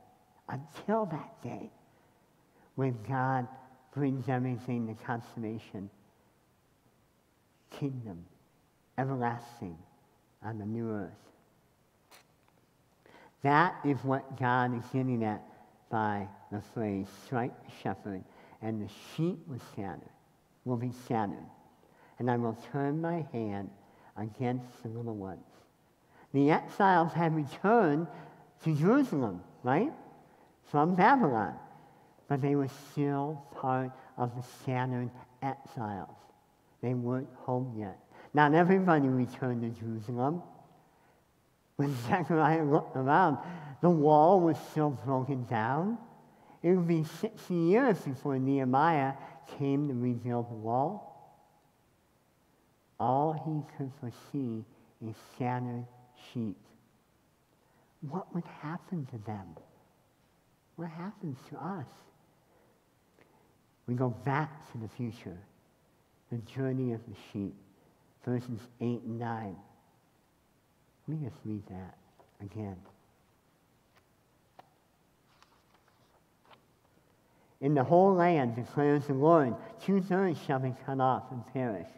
until 0.48 1.06
that 1.06 1.42
day 1.42 1.70
when 2.74 2.96
God 3.08 3.46
brings 3.94 4.28
everything 4.28 4.86
to 4.86 5.04
consummation, 5.04 5.90
kingdom, 7.70 8.24
everlasting 8.96 9.76
on 10.42 10.58
the 10.58 10.64
new 10.64 10.90
earth. 10.90 11.10
That 13.42 13.74
is 13.84 13.98
what 14.04 14.38
God 14.38 14.76
is 14.76 14.84
getting 14.92 15.24
at 15.24 15.42
by 15.90 16.28
the 16.52 16.60
phrase, 16.74 17.06
strike 17.24 17.52
the 17.64 17.72
shepherd, 17.82 18.22
and 18.62 18.82
the 18.82 18.88
sheep 19.14 19.38
scatter, 19.72 20.10
will 20.64 20.76
be 20.76 20.92
scattered. 21.04 21.46
And 22.18 22.30
I 22.30 22.36
will 22.36 22.56
turn 22.72 23.00
my 23.00 23.24
hand 23.32 23.70
against 24.16 24.82
the 24.82 24.88
little 24.88 25.14
ones. 25.14 25.44
The 26.32 26.50
exiles 26.50 27.12
had 27.12 27.34
returned 27.34 28.06
to 28.64 28.74
Jerusalem, 28.74 29.42
right? 29.62 29.92
From 30.70 30.94
Babylon. 30.94 31.54
But 32.26 32.42
they 32.42 32.56
were 32.56 32.68
still 32.90 33.42
part 33.56 33.90
of 34.16 34.34
the 34.36 34.42
scattered 34.42 35.10
exiles. 35.42 36.16
They 36.82 36.94
weren't 36.94 37.28
home 37.44 37.72
yet. 37.76 37.98
Not 38.34 38.54
everybody 38.54 39.08
returned 39.08 39.62
to 39.62 39.80
Jerusalem. 39.80 40.42
When 41.76 41.96
Zechariah 42.08 42.64
looked 42.64 42.96
around, 42.96 43.38
the 43.80 43.90
wall 43.90 44.40
was 44.40 44.56
still 44.70 44.90
broken 44.90 45.44
down. 45.44 45.96
It 46.62 46.72
would 46.72 46.88
be 46.88 47.04
60 47.04 47.54
years 47.54 47.98
before 47.98 48.38
Nehemiah 48.38 49.14
came 49.58 49.88
to 49.88 49.94
rebuild 49.94 50.50
the 50.50 50.56
wall. 50.56 51.04
All 52.98 53.32
he 53.32 53.76
could 53.76 53.92
foresee 54.00 54.64
is 55.06 55.14
scattered 55.34 55.86
sheep. 56.32 56.56
What 58.00 58.34
would 58.34 58.44
happen 58.60 59.06
to 59.06 59.18
them? 59.18 59.46
What 60.76 60.90
happens 60.90 61.38
to 61.50 61.56
us? 61.56 61.86
We 63.86 63.94
go 63.94 64.10
back 64.10 64.70
to 64.72 64.78
the 64.78 64.88
future, 64.88 65.38
the 66.30 66.38
journey 66.38 66.92
of 66.92 67.00
the 67.08 67.14
sheep 67.32 67.54
verses 68.28 68.60
8 68.80 69.02
and 69.02 69.18
9. 69.18 69.56
Let 71.06 71.18
me 71.20 71.26
just 71.26 71.40
read 71.44 71.62
that 71.68 71.96
again. 72.42 72.76
In 77.60 77.74
the 77.74 77.84
whole 77.84 78.14
land, 78.14 78.54
declares 78.56 79.06
the 79.06 79.14
Lord, 79.14 79.54
two 79.82 80.00
thirds 80.00 80.40
shall 80.40 80.58
be 80.58 80.74
cut 80.86 81.00
off 81.00 81.24
and 81.30 81.46
perish, 81.52 81.88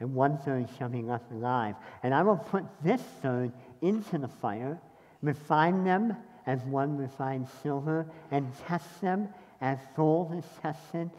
and 0.00 0.14
one 0.14 0.38
third 0.38 0.68
shall 0.76 0.88
be 0.88 1.02
left 1.02 1.30
alive. 1.30 1.76
And 2.02 2.12
I 2.12 2.22
will 2.22 2.36
put 2.36 2.64
this 2.82 3.02
third 3.22 3.52
into 3.82 4.18
the 4.18 4.28
fire, 4.28 4.80
refine 5.22 5.84
them 5.84 6.16
as 6.46 6.60
one 6.64 6.96
refines 6.96 7.48
silver, 7.62 8.06
and 8.30 8.50
test 8.66 9.00
them 9.00 9.28
as 9.60 9.78
gold 9.94 10.34
is 10.34 10.44
tested. 10.62 11.10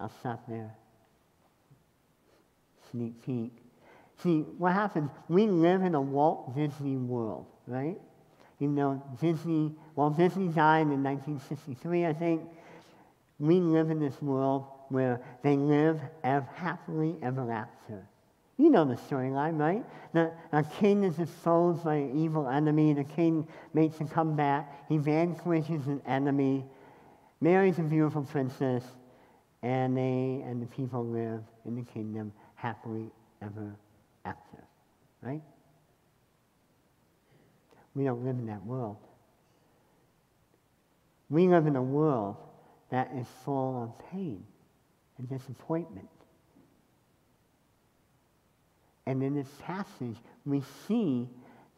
I'll 0.00 0.12
stop 0.20 0.46
there 0.48 0.74
sneak 2.94 3.22
peek. 3.24 3.52
See, 4.22 4.40
what 4.58 4.72
happens, 4.72 5.10
we 5.28 5.46
live 5.46 5.82
in 5.82 5.94
a 5.94 6.00
Walt 6.00 6.54
Disney 6.54 6.96
world, 6.96 7.46
right? 7.66 8.00
Even 8.60 8.74
though 8.74 9.02
Disney, 9.20 9.72
Walt 9.96 10.16
Disney 10.16 10.48
died 10.48 10.82
in 10.82 11.02
1963, 11.02 12.06
I 12.06 12.12
think, 12.12 12.42
we 13.38 13.58
live 13.58 13.90
in 13.90 13.98
this 13.98 14.20
world 14.22 14.66
where 14.88 15.20
they 15.42 15.56
live 15.56 16.00
ever 16.22 16.46
happily 16.54 17.16
ever 17.22 17.50
after. 17.50 18.06
You 18.56 18.70
know 18.70 18.84
the 18.84 18.94
storyline, 18.94 19.58
right? 19.58 19.84
The, 20.12 20.30
the 20.52 20.62
king 20.78 21.02
is 21.02 21.18
exposed 21.18 21.82
by 21.82 21.96
an 21.96 22.16
evil 22.16 22.48
enemy. 22.48 22.92
The 22.92 23.02
king 23.02 23.48
makes 23.72 24.00
a 24.00 24.04
comeback. 24.04 24.88
He 24.88 24.96
vanquishes 24.98 25.88
an 25.88 26.00
enemy, 26.06 26.64
marries 27.40 27.80
a 27.80 27.82
beautiful 27.82 28.22
princess, 28.22 28.84
and 29.62 29.96
they 29.96 30.44
and 30.46 30.62
the 30.62 30.66
people 30.66 31.04
live 31.04 31.42
in 31.66 31.74
the 31.74 31.82
kingdom 31.82 32.32
happily 32.54 33.10
ever 33.42 33.74
after. 34.24 34.62
Right? 35.20 35.42
We 37.94 38.04
don't 38.04 38.24
live 38.24 38.36
in 38.38 38.46
that 38.46 38.64
world. 38.64 38.96
We 41.30 41.48
live 41.48 41.66
in 41.66 41.76
a 41.76 41.82
world 41.82 42.36
that 42.90 43.10
is 43.16 43.26
full 43.44 43.82
of 43.82 44.10
pain 44.10 44.44
and 45.18 45.28
disappointment. 45.28 46.08
And 49.06 49.22
in 49.22 49.34
this 49.34 49.48
passage, 49.62 50.16
we 50.44 50.62
see 50.86 51.28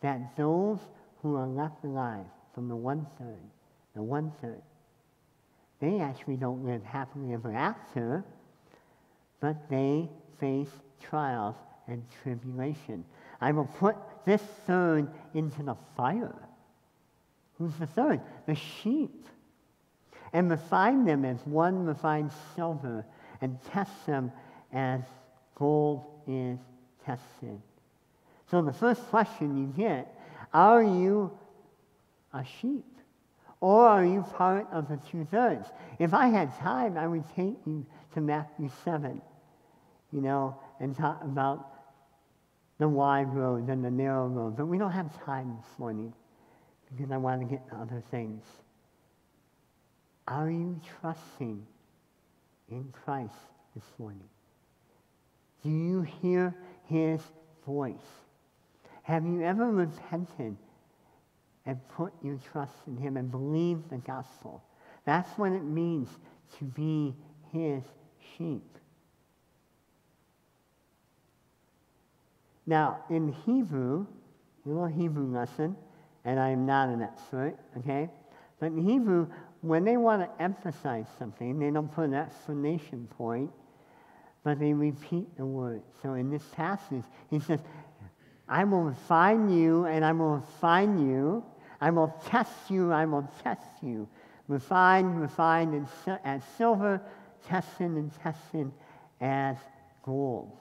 that 0.00 0.36
those 0.36 0.78
who 1.22 1.36
are 1.36 1.46
left 1.46 1.84
alive 1.84 2.26
from 2.54 2.68
the 2.68 2.76
one 2.76 3.06
third, 3.18 3.50
the 3.94 4.02
one 4.02 4.32
third, 4.40 4.62
they 5.80 6.00
actually 6.00 6.36
don't 6.36 6.64
live 6.64 6.82
happily 6.82 7.34
ever 7.34 7.52
after, 7.52 8.24
but 9.40 9.68
they 9.68 10.08
face 10.40 10.70
trials 11.00 11.56
and 11.88 12.02
tribulation. 12.22 13.04
I 13.40 13.52
will 13.52 13.66
put 13.66 13.96
this 14.26 14.42
third 14.66 15.08
into 15.32 15.62
the 15.62 15.76
fire. 15.96 16.34
Who's 17.58 17.74
the 17.76 17.86
third? 17.86 18.20
The 18.46 18.54
sheep. 18.54 19.26
And 20.32 20.50
refine 20.50 21.06
them 21.06 21.24
as 21.24 21.38
one 21.46 21.86
refines 21.86 22.32
silver, 22.54 23.06
and 23.40 23.58
test 23.72 24.04
them 24.04 24.30
as 24.72 25.00
gold 25.54 26.04
is 26.26 26.58
tested. 27.04 27.62
So 28.50 28.60
the 28.60 28.72
first 28.72 29.02
question 29.08 29.56
you 29.56 29.72
get 29.76 30.12
are 30.52 30.82
you 30.82 31.30
a 32.34 32.44
sheep? 32.44 32.84
Or 33.60 33.86
are 33.88 34.04
you 34.04 34.22
part 34.22 34.66
of 34.70 34.88
the 34.88 34.98
two 35.10 35.24
thirds? 35.24 35.68
If 35.98 36.12
I 36.12 36.28
had 36.28 36.54
time, 36.58 36.98
I 36.98 37.06
would 37.06 37.24
take 37.34 37.56
you 37.66 37.86
to 38.14 38.20
Matthew 38.20 38.70
7, 38.84 39.20
you 40.12 40.20
know, 40.20 40.58
and 40.78 40.94
talk 40.94 41.22
about 41.24 41.75
the 42.78 42.88
wide 42.88 43.32
road 43.34 43.68
and 43.68 43.84
the 43.84 43.90
narrow 43.90 44.26
road. 44.26 44.56
But 44.56 44.66
we 44.66 44.78
don't 44.78 44.92
have 44.92 45.24
time 45.24 45.56
this 45.56 45.78
morning 45.78 46.12
because 46.90 47.10
I 47.10 47.16
want 47.16 47.40
to 47.40 47.46
get 47.46 47.66
to 47.70 47.76
other 47.76 48.02
things. 48.10 48.44
Are 50.28 50.50
you 50.50 50.80
trusting 51.00 51.64
in 52.70 52.92
Christ 52.92 53.34
this 53.74 53.84
morning? 53.98 54.28
Do 55.62 55.70
you 55.70 56.02
hear 56.02 56.54
his 56.84 57.20
voice? 57.64 57.94
Have 59.02 59.24
you 59.24 59.42
ever 59.42 59.70
repented 59.70 60.56
and 61.64 61.88
put 61.88 62.12
your 62.22 62.38
trust 62.52 62.74
in 62.86 62.96
him 62.96 63.16
and 63.16 63.30
believed 63.30 63.88
the 63.90 63.98
gospel? 63.98 64.62
That's 65.04 65.30
what 65.38 65.52
it 65.52 65.64
means 65.64 66.08
to 66.58 66.64
be 66.64 67.14
his 67.52 67.82
sheep. 68.36 68.78
Now, 72.66 73.04
in 73.10 73.32
Hebrew, 73.44 74.06
a 74.64 74.68
little 74.68 74.86
Hebrew 74.86 75.32
lesson, 75.32 75.76
and 76.24 76.40
I'm 76.40 76.66
not 76.66 76.88
an 76.88 77.02
expert, 77.02 77.56
okay? 77.78 78.10
But 78.58 78.66
in 78.66 78.78
Hebrew, 78.78 79.28
when 79.60 79.84
they 79.84 79.96
want 79.96 80.22
to 80.22 80.42
emphasize 80.42 81.06
something, 81.18 81.58
they 81.58 81.70
don't 81.70 81.92
put 81.92 82.06
an 82.06 82.14
exclamation 82.14 83.06
point, 83.16 83.50
but 84.42 84.58
they 84.58 84.72
repeat 84.72 85.36
the 85.36 85.46
word. 85.46 85.82
So 86.02 86.14
in 86.14 86.30
this 86.30 86.42
passage, 86.54 87.04
he 87.30 87.38
says, 87.38 87.60
I 88.48 88.64
will 88.64 88.82
refine 88.82 89.48
you, 89.48 89.86
and 89.86 90.04
I 90.04 90.12
will 90.12 90.36
refine 90.36 90.98
you. 90.98 91.44
I 91.80 91.90
will 91.90 92.14
test 92.26 92.70
you, 92.70 92.92
I 92.92 93.04
will 93.04 93.28
test 93.42 93.82
you. 93.82 94.08
Refine, 94.48 95.14
refine, 95.14 95.74
and 95.74 96.18
as 96.24 96.42
silver, 96.56 97.00
testing 97.46 97.96
and 97.98 98.12
testing 98.22 98.72
as 99.20 99.56
gold. 100.02 100.56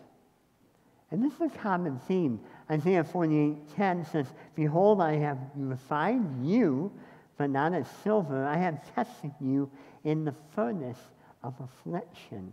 And 1.12 1.24
this 1.24 1.34
is 1.34 1.42
a 1.42 1.58
common 1.58 2.00
theme. 2.00 2.40
Isaiah 2.70 3.04
48:10 3.04 4.12
says, 4.12 4.28
Behold, 4.56 5.02
I 5.02 5.14
have 5.14 5.38
refined 5.56 6.48
you, 6.48 6.92
but 7.38 7.50
not 7.50 7.74
as 7.74 7.88
silver. 8.04 8.46
I 8.46 8.58
have 8.58 8.82
tested 8.96 9.32
you 9.40 9.70
in 10.04 10.26
the 10.26 10.34
furnace 10.54 11.00
of 11.44 11.54
affliction. 11.60 12.52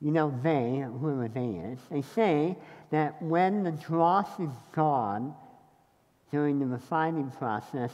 You 0.00 0.10
know, 0.10 0.38
they, 0.42 0.84
whoever 0.98 1.28
they 1.28 1.46
is, 1.46 1.78
they 1.90 2.02
say 2.02 2.56
that 2.90 3.20
when 3.22 3.62
the 3.62 3.72
dross 3.72 4.28
is 4.40 4.50
gone 4.72 5.34
during 6.30 6.58
the 6.58 6.66
refining 6.66 7.30
process, 7.32 7.92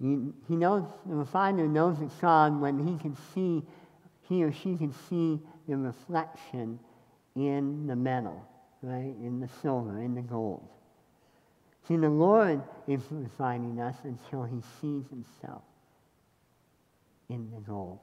he, 0.00 0.18
he 0.46 0.56
knows, 0.56 0.84
the 1.06 1.14
refiner 1.14 1.66
knows 1.66 2.00
it's 2.00 2.14
gone 2.16 2.60
when 2.60 2.86
he 2.86 2.96
can 2.98 3.16
see, 3.34 3.62
he 4.28 4.42
or 4.42 4.52
she 4.52 4.76
can 4.76 4.92
see 5.08 5.40
the 5.68 5.76
reflection 5.76 6.78
in 7.34 7.86
the 7.86 7.96
metal, 7.96 8.42
right? 8.82 9.14
In 9.22 9.40
the 9.40 9.48
silver, 9.62 10.00
in 10.02 10.14
the 10.14 10.22
gold. 10.22 10.66
See, 11.86 11.96
the 11.96 12.10
Lord 12.10 12.62
is 12.88 13.00
refining 13.10 13.80
us 13.80 13.96
until 14.02 14.44
he 14.44 14.60
sees 14.80 15.04
himself 15.08 15.62
in 17.28 17.50
the 17.50 17.60
gold. 17.60 17.98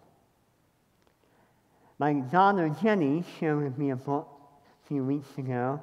My 1.99 2.13
daughter 2.13 2.73
Jenny 2.81 3.23
shared 3.39 3.63
with 3.63 3.77
me 3.77 3.91
a 3.91 3.95
book 3.95 4.27
a 4.83 4.87
few 4.87 5.03
weeks 5.03 5.37
ago 5.37 5.81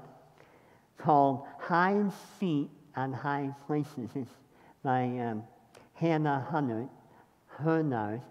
called 0.98 1.46
Hinds' 1.59 2.14
Feet 2.38 2.68
on 2.96 3.12
High 3.12 3.55
Places. 3.66 4.11
It's 4.14 4.31
by 4.83 5.05
um, 5.18 5.44
Hannah 5.94 6.46
Hunnard, 6.50 6.88
Hurnard. 7.46 8.22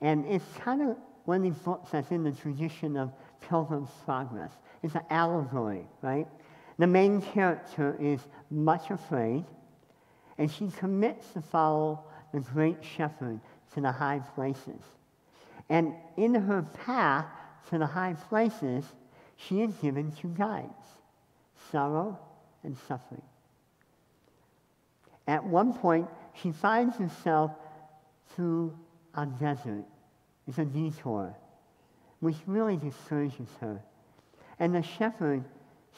And 0.00 0.24
it's 0.26 0.44
kind 0.58 0.82
of 0.82 0.96
one 1.24 1.38
of 1.38 1.42
these 1.42 1.62
books 1.62 1.90
that's 1.90 2.10
in 2.10 2.22
the 2.22 2.32
tradition 2.32 2.96
of 2.96 3.12
Pilgrim's 3.40 3.90
Progress. 4.04 4.52
It's 4.82 4.94
an 4.94 5.02
allegory, 5.10 5.86
right? 6.02 6.26
The 6.78 6.86
main 6.86 7.22
character 7.22 7.96
is 8.00 8.20
much 8.50 8.90
afraid, 8.90 9.44
and 10.38 10.50
she 10.50 10.68
commits 10.68 11.30
to 11.32 11.40
follow 11.40 12.04
the 12.32 12.40
great 12.40 12.84
shepherd 12.84 13.40
to 13.74 13.80
the 13.80 13.90
high 13.90 14.20
places. 14.34 14.80
And 15.68 15.94
in 16.16 16.34
her 16.34 16.62
path 16.84 17.26
to 17.70 17.78
the 17.78 17.86
high 17.86 18.14
places, 18.28 18.84
she 19.36 19.62
is 19.62 19.72
given 19.74 20.12
two 20.12 20.28
guides 20.28 20.72
sorrow 21.72 22.18
and 22.62 22.76
suffering. 22.86 23.22
At 25.26 25.44
one 25.44 25.72
point, 25.72 26.08
she 26.34 26.52
finds 26.52 26.96
herself 26.96 27.50
through 28.34 28.76
a 29.16 29.26
desert 29.26 29.84
is 30.46 30.58
a 30.58 30.64
detour, 30.64 31.36
which 32.20 32.36
really 32.46 32.76
discourages 32.76 33.48
her. 33.60 33.82
And 34.58 34.74
the 34.74 34.82
shepherd, 34.82 35.44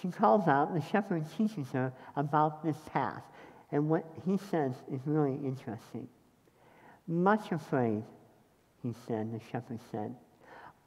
she 0.00 0.08
calls 0.08 0.48
out, 0.48 0.74
the 0.74 0.80
shepherd 0.80 1.26
teaches 1.36 1.70
her 1.72 1.92
about 2.16 2.64
this 2.64 2.76
path. 2.92 3.22
And 3.70 3.88
what 3.88 4.04
he 4.24 4.38
says 4.38 4.72
is 4.90 5.00
really 5.04 5.34
interesting. 5.44 6.08
Much 7.06 7.52
afraid, 7.52 8.02
he 8.82 8.94
said, 9.06 9.32
the 9.32 9.40
shepherd 9.50 9.80
said, 9.90 10.14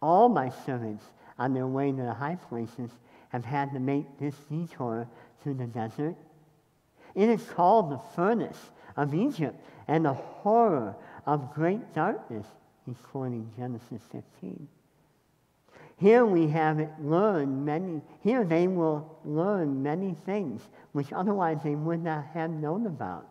all 0.01 0.29
my 0.29 0.49
servants 0.65 1.03
on 1.37 1.53
their 1.53 1.67
way 1.67 1.91
to 1.91 2.01
the 2.01 2.13
high 2.13 2.37
places 2.49 2.91
have 3.29 3.45
had 3.45 3.71
to 3.73 3.79
make 3.79 4.05
this 4.19 4.35
detour 4.49 5.07
through 5.41 5.53
the 5.55 5.67
desert. 5.67 6.15
It 7.15 7.29
is 7.29 7.43
called 7.43 7.91
the 7.91 7.99
furnace 8.15 8.71
of 8.97 9.13
Egypt 9.13 9.55
and 9.87 10.05
the 10.05 10.13
horror 10.13 10.95
of 11.25 11.53
great 11.53 11.93
darkness 11.93 12.45
according 12.87 13.03
quoting 13.11 13.51
Genesis 13.55 14.01
15. 14.11 14.67
Here 15.97 16.25
we 16.25 16.47
have 16.47 16.79
it 16.79 16.89
learned 16.99 17.65
many, 17.65 18.01
here 18.21 18.43
they 18.43 18.67
will 18.67 19.19
learn 19.23 19.83
many 19.83 20.15
things 20.25 20.61
which 20.93 21.13
otherwise 21.13 21.59
they 21.63 21.75
would 21.75 22.03
not 22.03 22.25
have 22.33 22.49
known 22.49 22.87
about. 22.87 23.27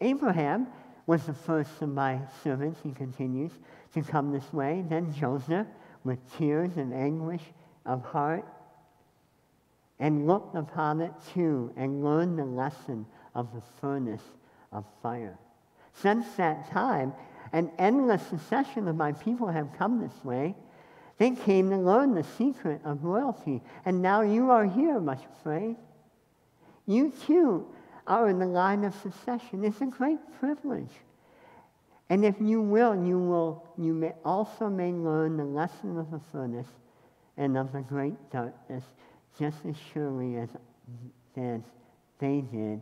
Abraham 0.00 0.68
was 1.06 1.26
the 1.26 1.34
first 1.34 1.82
of 1.82 1.88
my 1.88 2.20
servants, 2.44 2.80
he 2.82 2.92
continues, 2.92 3.50
to 3.94 4.02
come 4.02 4.30
this 4.30 4.52
way. 4.52 4.84
Then 4.88 5.12
Joseph, 5.12 5.66
with 6.04 6.18
tears 6.38 6.76
and 6.76 6.94
anguish 6.94 7.42
of 7.84 8.04
heart, 8.04 8.46
and 9.98 10.26
looked 10.26 10.54
upon 10.54 11.00
it 11.00 11.12
too, 11.34 11.72
and 11.76 12.04
learned 12.04 12.38
the 12.38 12.44
lesson 12.44 13.04
of 13.34 13.52
the 13.52 13.62
furnace 13.80 14.22
of 14.72 14.84
fire. 15.02 15.38
Since 15.94 16.34
that 16.36 16.70
time, 16.70 17.12
an 17.52 17.70
endless 17.78 18.26
succession 18.26 18.88
of 18.88 18.96
my 18.96 19.12
people 19.12 19.48
have 19.48 19.68
come 19.78 20.00
this 20.00 20.24
way. 20.24 20.54
They 21.18 21.32
came 21.32 21.70
to 21.70 21.76
learn 21.76 22.14
the 22.14 22.24
secret 22.24 22.80
of 22.84 23.04
royalty, 23.04 23.62
and 23.84 24.02
now 24.02 24.22
you 24.22 24.50
are 24.50 24.64
here, 24.64 24.98
much 25.00 25.22
afraid. 25.38 25.76
You 26.86 27.12
too 27.26 27.66
are 28.06 28.28
in 28.28 28.38
the 28.38 28.46
line 28.46 28.84
of 28.84 28.94
succession. 28.94 29.64
It's 29.64 29.80
a 29.80 29.86
great 29.86 30.18
privilege. 30.40 30.90
And 32.08 32.24
if 32.24 32.34
you 32.40 32.60
will, 32.60 33.06
you 33.06 33.18
will, 33.18 33.64
you 33.78 33.94
may 33.94 34.12
also 34.24 34.68
may 34.68 34.92
learn 34.92 35.36
the 35.36 35.44
lesson 35.44 35.98
of 35.98 36.10
the 36.10 36.20
furnace 36.32 36.66
and 37.36 37.56
of 37.56 37.72
the 37.72 37.80
great 37.80 38.30
darkness 38.30 38.84
just 39.38 39.64
as 39.64 39.76
surely 39.92 40.36
as, 40.36 40.48
as 41.36 41.60
they 42.18 42.40
did 42.40 42.80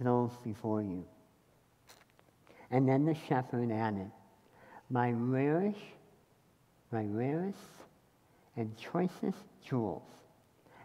those 0.00 0.30
before 0.44 0.82
you. 0.82 1.04
And 2.70 2.88
then 2.88 3.04
the 3.04 3.14
shepherd 3.14 3.70
added, 3.70 4.10
My 4.90 5.10
rarest, 5.10 5.78
my 6.90 7.04
rarest 7.04 7.58
and 8.56 8.76
choicest 8.76 9.38
jewels, 9.64 10.08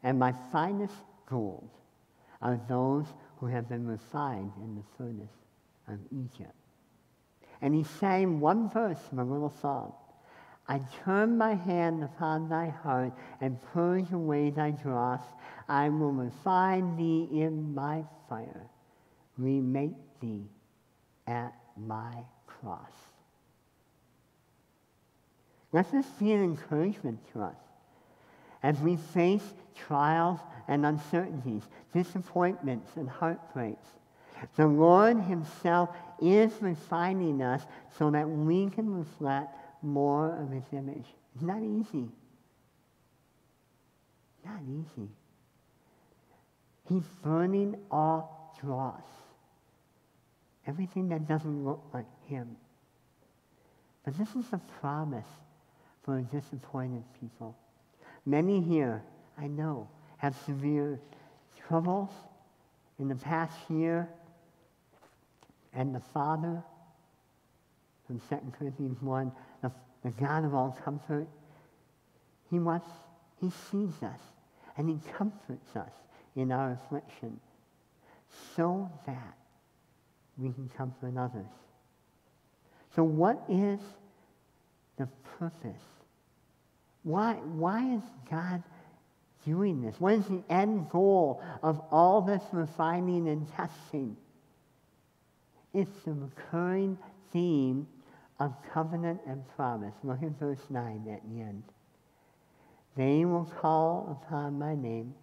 and 0.03 0.19
my 0.19 0.33
finest 0.51 0.95
gold 1.25 1.69
are 2.41 2.59
those 2.67 3.05
who 3.39 3.47
have 3.47 3.69
been 3.69 3.87
refined 3.87 4.51
in 4.57 4.75
the 4.75 4.83
furnace 4.97 5.33
of 5.87 5.99
Egypt. 6.11 6.55
And 7.61 7.73
he 7.73 7.83
sang 7.83 8.39
one 8.39 8.69
verse 8.69 8.99
from 9.09 9.19
a 9.19 9.23
little 9.23 9.53
song. 9.61 9.93
I 10.67 10.79
turn 11.03 11.37
my 11.37 11.55
hand 11.55 12.03
upon 12.03 12.49
thy 12.49 12.69
heart 12.69 13.13
and 13.39 13.61
purge 13.73 14.11
away 14.11 14.51
thy 14.51 14.71
dross. 14.71 15.21
I 15.67 15.89
will 15.89 16.11
refine 16.11 16.95
thee 16.95 17.27
in 17.31 17.73
my 17.73 18.03
fire, 18.29 18.67
remake 19.37 19.97
thee 20.19 20.45
at 21.27 21.53
my 21.87 22.13
cross. 22.47 22.91
Let 25.71 25.91
this 25.91 26.05
be 26.19 26.31
an 26.33 26.43
encouragement 26.43 27.19
to 27.33 27.43
us 27.43 27.55
as 28.63 28.79
we 28.79 28.97
face 28.97 29.53
trials 29.75 30.39
and 30.67 30.85
uncertainties, 30.85 31.63
disappointments 31.93 32.91
and 32.95 33.09
heartbreaks. 33.09 33.87
The 34.55 34.67
Lord 34.67 35.17
Himself 35.17 35.89
is 36.21 36.51
refining 36.61 37.41
us 37.41 37.61
so 37.97 38.11
that 38.11 38.29
we 38.29 38.69
can 38.69 38.93
reflect 38.93 39.55
more 39.81 40.35
of 40.35 40.51
His 40.51 40.63
image. 40.73 41.05
It's 41.35 41.43
not 41.43 41.61
easy. 41.61 42.09
Not 44.45 44.61
easy. 44.67 45.09
He's 46.89 47.07
burning 47.23 47.75
all 47.89 48.55
dross. 48.59 49.03
Everything 50.71 51.09
that 51.09 51.27
doesn't 51.27 51.65
look 51.65 51.83
like 51.93 52.05
Him. 52.27 52.55
But 54.05 54.17
this 54.17 54.29
is 54.29 54.45
a 54.53 54.61
promise 54.79 55.27
for 56.01 56.21
disappointed 56.21 57.03
people. 57.19 57.57
Many 58.25 58.61
here, 58.61 59.03
I 59.37 59.47
know, 59.47 59.89
have 60.15 60.33
severe 60.45 60.97
troubles 61.67 62.09
in 62.99 63.09
the 63.09 63.15
past 63.15 63.57
year, 63.69 64.07
and 65.73 65.93
the 65.93 65.99
Father, 65.99 66.63
from 68.07 68.21
2 68.29 68.37
Corinthians 68.57 69.01
1, 69.01 69.29
the, 69.61 69.71
the 70.05 70.11
God 70.11 70.45
of 70.45 70.53
all 70.53 70.77
comfort, 70.85 71.27
He 72.49 72.59
wants, 72.59 72.87
He 73.41 73.49
sees 73.49 74.01
us, 74.01 74.21
and 74.77 74.87
He 74.87 74.99
comforts 75.17 75.75
us 75.75 75.91
in 76.37 76.49
our 76.49 76.79
affliction, 76.81 77.41
so 78.55 78.89
that 79.05 79.35
we 80.37 80.51
can 80.51 80.69
comfort 80.69 81.17
others. 81.17 81.45
So 82.95 83.03
what 83.03 83.43
is 83.49 83.79
the 84.97 85.07
purpose? 85.39 85.81
Why, 87.03 87.33
why 87.33 87.95
is 87.95 88.01
God 88.29 88.63
doing 89.45 89.81
this? 89.81 89.95
What 89.99 90.13
is 90.13 90.25
the 90.25 90.43
end 90.49 90.89
goal 90.89 91.41
of 91.63 91.81
all 91.91 92.21
this 92.21 92.43
refining 92.51 93.27
and 93.29 93.47
testing? 93.53 94.17
It's 95.73 96.03
the 96.05 96.13
recurring 96.13 96.97
theme 97.31 97.87
of 98.39 98.53
covenant 98.73 99.21
and 99.25 99.43
promise. 99.55 99.93
Look 100.03 100.21
at 100.23 100.37
verse 100.39 100.59
9 100.69 101.07
at 101.11 101.21
the 101.29 101.41
end. 101.41 101.63
They 102.97 103.23
will 103.23 103.45
call 103.45 104.19
upon 104.21 104.59
my 104.59 104.75
name, 104.75 105.13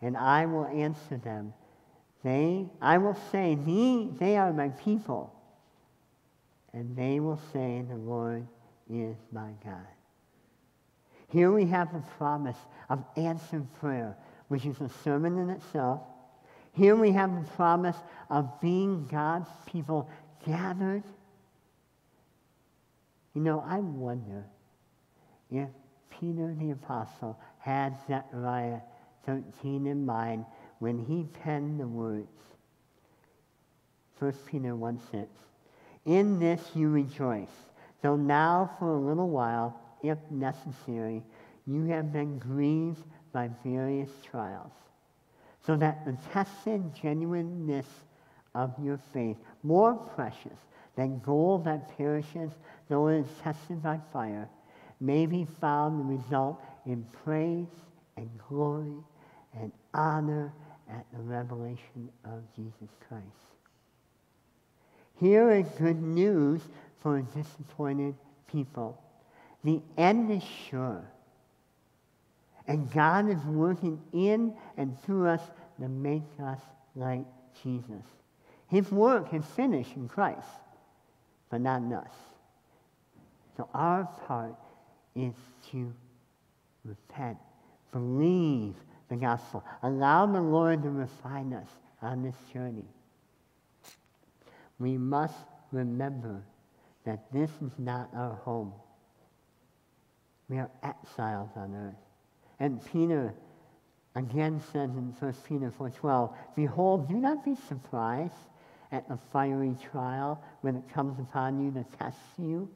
and 0.00 0.16
I 0.16 0.46
will 0.46 0.66
answer 0.66 1.16
them. 1.16 1.54
They, 2.22 2.66
I 2.80 2.98
will 2.98 3.16
say, 3.32 3.56
they, 3.56 4.08
they 4.18 4.36
are 4.36 4.52
my 4.52 4.68
people. 4.68 5.34
And 6.72 6.96
they 6.96 7.20
will 7.20 7.40
say, 7.52 7.84
the 7.88 7.96
Lord 7.96 8.46
is 8.88 9.16
my 9.32 9.50
God. 9.64 9.86
Here 11.28 11.50
we 11.50 11.66
have 11.66 11.92
the 11.92 12.02
promise 12.18 12.56
of 12.90 13.04
answered 13.16 13.66
prayer, 13.80 14.16
which 14.48 14.66
is 14.66 14.80
a 14.80 14.88
sermon 15.02 15.38
in 15.38 15.50
itself. 15.50 16.02
Here 16.74 16.94
we 16.94 17.10
have 17.12 17.34
the 17.34 17.50
promise 17.52 17.96
of 18.30 18.60
being 18.60 19.06
God's 19.06 19.48
people 19.66 20.08
gathered. 20.46 21.02
You 23.34 23.40
know, 23.40 23.64
I 23.66 23.78
wonder 23.78 24.44
if 25.50 25.68
Peter 26.10 26.54
the 26.58 26.70
Apostle 26.70 27.38
had 27.58 27.96
Zechariah 28.06 28.80
13 29.26 29.86
in 29.86 30.04
mind 30.04 30.44
when 30.82 30.98
he 30.98 31.24
penned 31.44 31.78
the 31.78 31.86
words. 31.86 32.26
1 34.18 34.32
Peter 34.46 34.74
1 34.74 35.00
6. 35.12 35.28
In 36.06 36.40
this 36.40 36.60
you 36.74 36.88
rejoice, 36.88 37.54
though 38.02 38.16
now 38.16 38.68
for 38.80 38.88
a 38.88 38.98
little 38.98 39.28
while, 39.28 39.78
if 40.02 40.18
necessary, 40.28 41.22
you 41.68 41.84
have 41.84 42.12
been 42.12 42.36
grieved 42.36 43.04
by 43.32 43.48
various 43.64 44.10
trials, 44.28 44.72
so 45.64 45.76
that 45.76 46.04
the 46.04 46.16
tested 46.32 46.82
genuineness 47.00 47.86
of 48.56 48.74
your 48.82 48.98
faith, 49.12 49.36
more 49.62 49.94
precious 49.94 50.58
than 50.96 51.20
gold 51.20 51.64
that 51.64 51.96
perishes, 51.96 52.50
though 52.88 53.06
it 53.06 53.20
is 53.20 53.26
tested 53.40 53.80
by 53.80 54.00
fire, 54.12 54.48
may 55.00 55.26
be 55.26 55.46
found 55.60 56.00
the 56.00 56.16
result 56.16 56.60
in 56.86 57.06
praise 57.24 57.70
and 58.16 58.28
glory 58.48 58.96
and 59.54 59.70
honor 59.94 60.52
at 60.92 61.06
the 61.12 61.22
revelation 61.22 62.10
of 62.24 62.42
Jesus 62.54 62.90
Christ. 63.08 63.24
Here 65.18 65.50
is 65.50 65.66
good 65.78 66.02
news 66.02 66.60
for 67.00 67.20
disappointed 67.20 68.14
people. 68.50 69.00
The 69.64 69.80
end 69.96 70.30
is 70.30 70.42
sure. 70.68 71.04
And 72.66 72.90
God 72.92 73.28
is 73.28 73.42
working 73.44 74.00
in 74.12 74.54
and 74.76 75.00
through 75.02 75.28
us 75.28 75.40
to 75.80 75.88
make 75.88 76.22
us 76.42 76.60
like 76.94 77.24
Jesus. 77.62 78.04
His 78.68 78.90
work 78.90 79.34
is 79.34 79.44
finished 79.44 79.96
in 79.96 80.08
Christ, 80.08 80.48
but 81.50 81.60
not 81.60 81.82
in 81.82 81.92
us. 81.92 82.14
So 83.56 83.68
our 83.74 84.08
part 84.26 84.54
is 85.14 85.34
to 85.70 85.92
repent, 86.84 87.38
believe, 87.92 88.74
the 89.12 89.18
gospel. 89.18 89.62
Allow 89.82 90.24
the 90.24 90.40
Lord 90.40 90.82
to 90.84 90.90
refine 90.90 91.52
us 91.52 91.68
on 92.00 92.22
this 92.22 92.34
journey. 92.50 92.86
We 94.78 94.96
must 94.96 95.34
remember 95.70 96.42
that 97.04 97.30
this 97.30 97.50
is 97.60 97.72
not 97.78 98.08
our 98.16 98.34
home. 98.36 98.72
We 100.48 100.56
are 100.56 100.70
exiles 100.82 101.50
on 101.56 101.74
earth. 101.74 102.02
And 102.58 102.80
Peter 102.90 103.34
again 104.14 104.62
says 104.72 104.90
in 104.90 105.14
1 105.18 105.34
Peter 105.46 105.70
4.12, 105.78 106.34
Behold, 106.56 107.08
do 107.08 107.14
not 107.14 107.44
be 107.44 107.54
surprised 107.68 108.32
at 108.92 109.06
the 109.08 109.18
fiery 109.30 109.76
trial 109.90 110.42
when 110.62 110.74
it 110.74 110.84
comes 110.92 111.18
upon 111.18 111.62
you 111.62 111.70
to 111.72 111.84
test 111.98 112.18
you, 112.38 112.68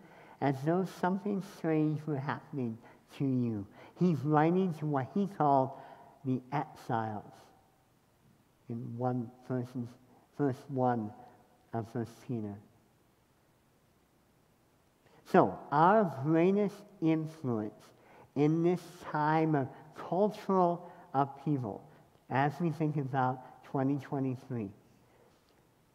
as 0.42 0.54
though 0.66 0.86
something 1.00 1.42
strange 1.56 1.98
were 2.06 2.18
happening 2.18 2.76
to 3.16 3.24
you. 3.24 3.66
He's 3.98 4.18
writing 4.18 4.74
to 4.74 4.86
what 4.86 5.08
he 5.14 5.28
called 5.38 5.70
the 6.26 6.42
exiles 6.52 7.32
in 8.68 8.76
one 8.98 9.30
verses, 9.48 9.88
verse 10.36 10.56
1 10.68 11.10
of 11.72 11.86
First 11.92 12.12
Peter. 12.26 12.54
So, 15.32 15.58
our 15.72 16.12
greatest 16.24 16.76
influence 17.00 17.82
in 18.34 18.62
this 18.62 18.80
time 19.10 19.54
of 19.54 19.68
cultural 19.96 20.90
upheaval, 21.14 21.82
as 22.30 22.52
we 22.60 22.70
think 22.70 22.96
about 22.96 23.64
2023, 23.64 24.68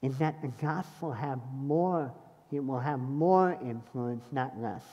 is 0.01 0.17
that 0.17 0.41
the 0.41 0.47
gospel 0.61 1.11
have 1.11 1.39
more, 1.53 2.11
it 2.51 2.59
will 2.59 2.79
have 2.79 2.99
more 2.99 3.57
influence, 3.61 4.23
not 4.31 4.59
less. 4.59 4.83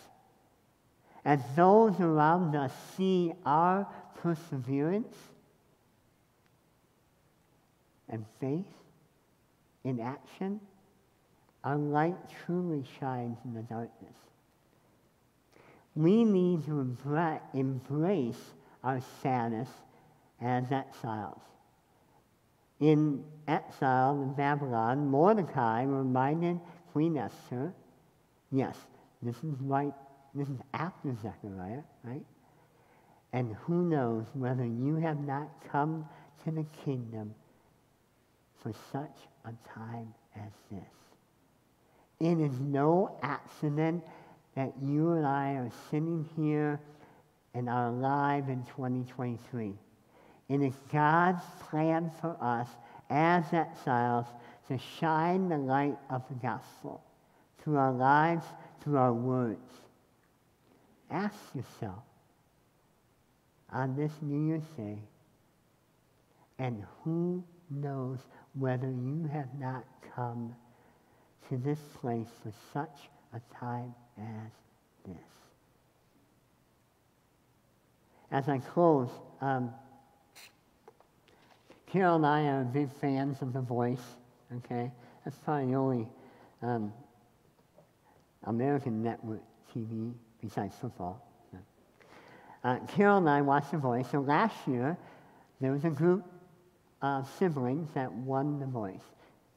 As 1.25 1.41
those 1.57 1.99
around 2.01 2.55
us 2.55 2.73
see 2.97 3.33
our 3.45 3.87
perseverance 4.21 5.15
and 8.09 8.25
faith 8.41 8.67
in 9.85 10.01
action, 10.01 10.61
our 11.65 11.77
light 11.77 12.17
truly 12.45 12.85
shines 12.99 13.39
in 13.45 13.55
the 13.55 13.63
darkness. 13.63 14.17
We 15.95 16.25
need 16.25 16.65
to 16.67 16.97
embrace 17.53 18.41
our 18.85 19.01
sadness 19.23 19.69
as 20.41 20.71
exiles 20.71 21.41
in 22.81 23.25
exile 23.47 24.23
in 24.23 24.33
Babylon, 24.35 25.09
Mordecai 25.09 25.83
reminded 25.83 26.61
Queen 26.93 27.17
Esther, 27.17 27.73
yes, 28.53 28.77
this 29.23 29.37
is 29.37 29.61
right, 29.61 29.95
this 30.39 30.49
is 30.49 30.61
after 30.75 31.15
Zechariah, 31.15 31.83
right? 32.05 32.25
And 33.33 33.55
who 33.63 33.83
knows 33.83 34.27
whether 34.35 34.65
you 34.65 34.97
have 34.97 35.21
not 35.21 35.49
come 35.71 36.09
to 36.45 36.51
the 36.51 36.65
kingdom 36.85 37.35
for 38.63 38.73
such 38.93 39.17
a 39.45 39.53
time 39.69 40.15
as 40.37 40.53
this. 40.71 40.81
It 42.21 42.41
is 42.41 42.59
no 42.61 43.17
accident 43.23 44.05
that 44.55 44.73
you 44.83 45.13
and 45.13 45.27
I 45.27 45.53
are 45.53 45.71
sitting 45.91 46.29
here 46.37 46.81
and 47.55 47.69
are 47.69 47.89
alive 47.89 48.49
in 48.49 48.65
2023. 48.65 49.75
It 50.49 50.63
is 50.63 50.75
God's 50.93 51.43
plan 51.69 52.11
for 52.21 52.37
us 52.41 52.69
as 53.11 53.45
exiles 53.53 54.27
to 54.69 54.79
shine 54.99 55.49
the 55.49 55.59
light 55.59 55.97
of 56.11 56.23
the 56.29 56.35
gospel 56.35 57.03
through 57.63 57.77
our 57.77 57.93
lives, 57.93 58.45
through 58.83 58.97
our 58.97 59.13
words. 59.13 59.88
Ask 61.11 61.37
yourself 61.55 62.03
on 63.73 63.97
this 63.97 64.13
New 64.21 64.49
Year's 64.49 64.69
Day, 64.77 64.99
and 66.59 66.85
who 67.03 67.43
knows 67.71 68.19
whether 68.55 68.89
you 68.89 69.29
have 69.33 69.49
not 69.59 69.85
come 70.15 70.55
to 71.49 71.57
this 71.57 71.79
place 72.01 72.29
for 72.43 72.53
such 72.73 73.09
a 73.33 73.41
time 73.55 73.95
as 74.19 74.51
this. 75.07 75.17
As 78.31 78.49
I 78.49 78.59
close, 78.59 79.09
um, 79.41 79.73
Carol 81.87 82.17
and 82.17 82.27
I 82.27 82.43
are 82.49 82.65
big 82.65 82.91
fans 83.01 83.41
of 83.41 83.55
The 83.55 83.63
Voice, 83.63 84.17
okay? 84.57 84.91
That's 85.25 85.37
probably 85.39 85.67
the 85.67 85.75
only 85.75 86.09
um, 86.61 86.93
American 88.45 89.03
network 89.03 89.43
TV 89.75 90.13
besides 90.43 90.77
football. 90.81 91.25
Uh, 92.65 92.79
Carol 92.89 93.19
and 93.19 93.31
I 93.31 93.41
watched 93.41 93.71
The 93.71 93.79
Voice. 93.79 94.07
So 94.11 94.21
last 94.21 94.57
year, 94.67 94.99
there 95.61 95.73
was 95.73 95.85
a 95.85 95.91
group 95.91 96.25
of 97.03 97.29
siblings 97.39 97.89
that 97.95 98.13
won 98.13 98.59
The 98.59 98.67
Voice. 98.67 99.03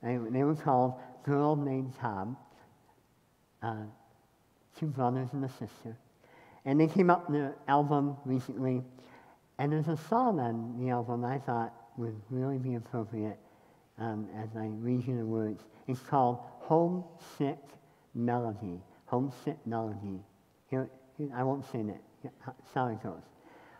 They, 0.04 0.18
they 0.30 0.44
were 0.44 0.56
called 0.56 0.94
Girl 1.24 1.56
Named 1.56 1.94
Tom, 2.00 2.38
uh, 3.64 3.84
two 4.80 4.88
brothers 4.88 5.30
and 5.34 5.44
a 5.44 5.50
sister. 5.50 5.98
And 6.66 6.80
they 6.80 6.88
came 6.88 7.10
up 7.10 7.30
with 7.30 7.42
an 7.42 7.54
album 7.68 8.18
recently, 8.24 8.84
and 9.58 9.72
there's 9.72 9.88
a 9.88 9.98
song 10.08 10.40
on 10.40 10.80
the 10.80 10.92
album 10.92 11.26
I 11.26 11.40
thought 11.40 11.74
would 11.98 12.20
really 12.30 12.58
be 12.58 12.76
appropriate 12.76 13.38
um, 14.00 14.28
as 14.36 14.50
I 14.56 14.68
read 14.68 15.08
you 15.08 15.18
the 15.18 15.26
words. 15.26 15.64
It's 15.88 16.00
called 16.00 16.40
Homesick 16.60 17.60
Melody. 18.14 18.80
Homesick 19.06 19.58
Melody. 19.66 20.20
Here, 20.72 20.90
I 21.36 21.44
won't 21.44 21.70
sing 21.72 21.90
it. 21.90 22.32
How 22.74 22.88
it 22.88 23.04
goes. 23.04 23.22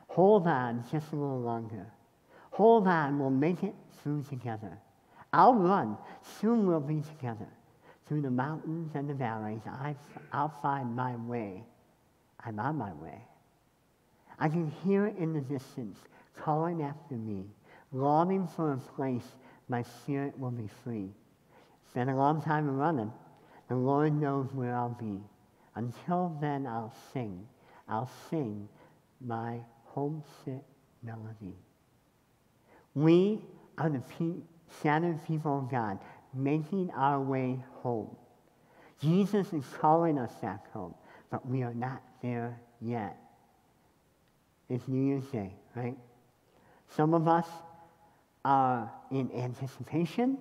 Hold 0.10 0.46
on 0.46 0.84
just 0.92 1.14
a 1.14 1.16
little 1.16 1.40
longer. 1.40 1.88
Hold 2.52 2.88
on, 2.88 3.18
we'll 3.18 3.30
make 3.30 3.64
it 3.64 3.74
through 4.04 4.24
together. 4.30 4.78
I'll 5.32 5.56
run. 5.56 5.98
Soon 6.40 6.68
we'll 6.68 6.82
be 6.82 7.02
together. 7.02 7.48
Through 8.06 8.24
the 8.24 8.32
mountains 8.32 8.92
and 8.94 9.10
the 9.10 9.14
valleys, 9.14 9.62
I, 9.66 9.96
I'll 10.34 10.54
find 10.62 10.94
my 10.94 11.16
way. 11.16 11.64
I'm 12.46 12.60
on 12.60 12.76
my 12.76 12.92
way. 12.94 13.24
I 14.38 14.50
can 14.50 14.70
hear 14.84 15.08
it 15.08 15.16
in 15.18 15.34
the 15.34 15.40
distance, 15.40 16.00
calling 16.36 16.82
after 16.82 17.16
me, 17.16 17.46
longing 17.94 18.48
for 18.48 18.74
a 18.74 18.78
place 18.78 19.24
my 19.70 19.84
spirit 19.84 20.38
will 20.38 20.52
be 20.52 20.68
free. 20.84 21.10
It's 21.86 21.94
been 21.94 22.10
a 22.10 22.18
long 22.18 22.42
time 22.42 22.70
running. 22.70 23.14
The 23.70 23.76
Lord 23.76 24.14
knows 24.14 24.52
where 24.52 24.76
I'll 24.76 24.98
be. 25.00 25.22
Until 25.76 26.38
then, 26.42 26.68
I'll 26.68 26.94
sing. 27.14 27.48
I'll 27.88 28.10
sing 28.30 28.68
my 29.20 29.60
homesick 29.86 30.64
melody. 31.04 31.56
We 32.94 33.42
are 33.78 33.90
the 33.90 34.00
pe- 34.00 34.42
scattered 34.80 35.26
people 35.26 35.60
of 35.60 35.72
God, 35.72 36.00
making 36.34 36.92
our 36.92 37.20
way 37.22 37.64
home. 37.82 38.16
Jesus 39.02 39.52
is 39.54 39.66
calling 39.80 40.18
us 40.18 40.34
back 40.42 40.72
home, 40.72 40.94
but 41.30 41.46
we 41.48 41.64
are 41.64 41.74
not 41.74 42.02
there 42.22 42.60
yet. 42.82 43.18
It's 44.70 44.88
New 44.88 45.04
Year's 45.04 45.26
Day, 45.26 45.54
right? 45.76 45.98
Some 46.96 47.14
of 47.14 47.28
us 47.28 47.48
are 48.46 48.92
in 49.12 49.32
anticipation 49.32 50.38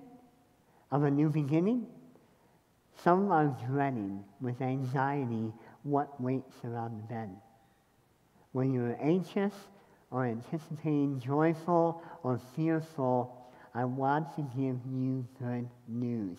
of 0.91 1.03
a 1.03 1.11
new 1.11 1.29
beginning. 1.29 1.87
Some 3.03 3.31
are 3.31 3.55
dreading 3.67 4.23
with 4.41 4.61
anxiety 4.61 5.51
what 5.83 6.21
waits 6.21 6.55
around 6.63 7.01
the 7.01 7.07
bend. 7.07 7.37
When 8.51 8.73
you're 8.73 8.97
anxious 9.01 9.53
or 10.11 10.25
anticipating 10.25 11.19
joyful 11.19 12.03
or 12.21 12.39
fearful, 12.55 13.35
I 13.73 13.85
want 13.85 14.35
to 14.35 14.41
give 14.55 14.79
you 14.85 15.25
good 15.39 15.67
news. 15.87 16.37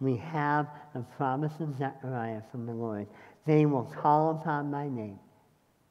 We 0.00 0.16
have 0.16 0.68
the 0.94 1.00
promise 1.16 1.52
of 1.60 1.78
Zechariah 1.78 2.42
from 2.50 2.66
the 2.66 2.74
Lord. 2.74 3.06
They 3.46 3.64
will 3.64 3.84
call 3.84 4.32
upon 4.32 4.70
my 4.70 4.88
name. 4.88 5.18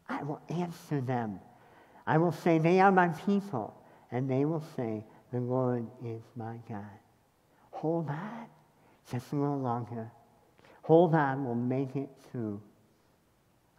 I 0.07 0.21
will 0.23 0.41
answer 0.49 1.01
them. 1.01 1.39
I 2.05 2.17
will 2.17 2.31
say, 2.31 2.59
They 2.59 2.79
are 2.81 2.91
my 2.91 3.07
people. 3.07 3.73
And 4.11 4.29
they 4.29 4.45
will 4.45 4.63
say, 4.75 5.03
The 5.31 5.39
Lord 5.39 5.87
is 6.05 6.21
my 6.35 6.57
God. 6.67 6.85
Hold 7.71 8.09
on 8.09 8.47
just 9.11 9.31
a 9.31 9.35
little 9.35 9.59
longer. 9.59 10.11
Hold 10.83 11.15
on, 11.15 11.45
we'll 11.45 11.55
make 11.55 11.95
it 11.95 12.09
through. 12.31 12.61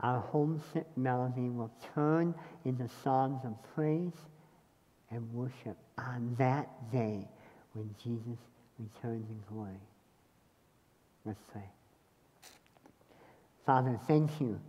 Our 0.00 0.20
homesick 0.20 0.86
melody 0.96 1.48
will 1.48 1.72
turn 1.94 2.34
into 2.64 2.88
songs 3.02 3.40
of 3.44 3.54
praise 3.74 4.12
and 5.10 5.32
worship 5.32 5.76
on 5.96 6.34
that 6.38 6.68
day 6.92 7.26
when 7.72 7.94
Jesus 8.02 8.38
returns 8.78 9.28
in 9.28 9.40
glory. 9.52 9.80
Let's 11.24 11.42
pray. 11.52 11.68
Father, 13.66 13.98
thank 14.06 14.40
you 14.40 14.60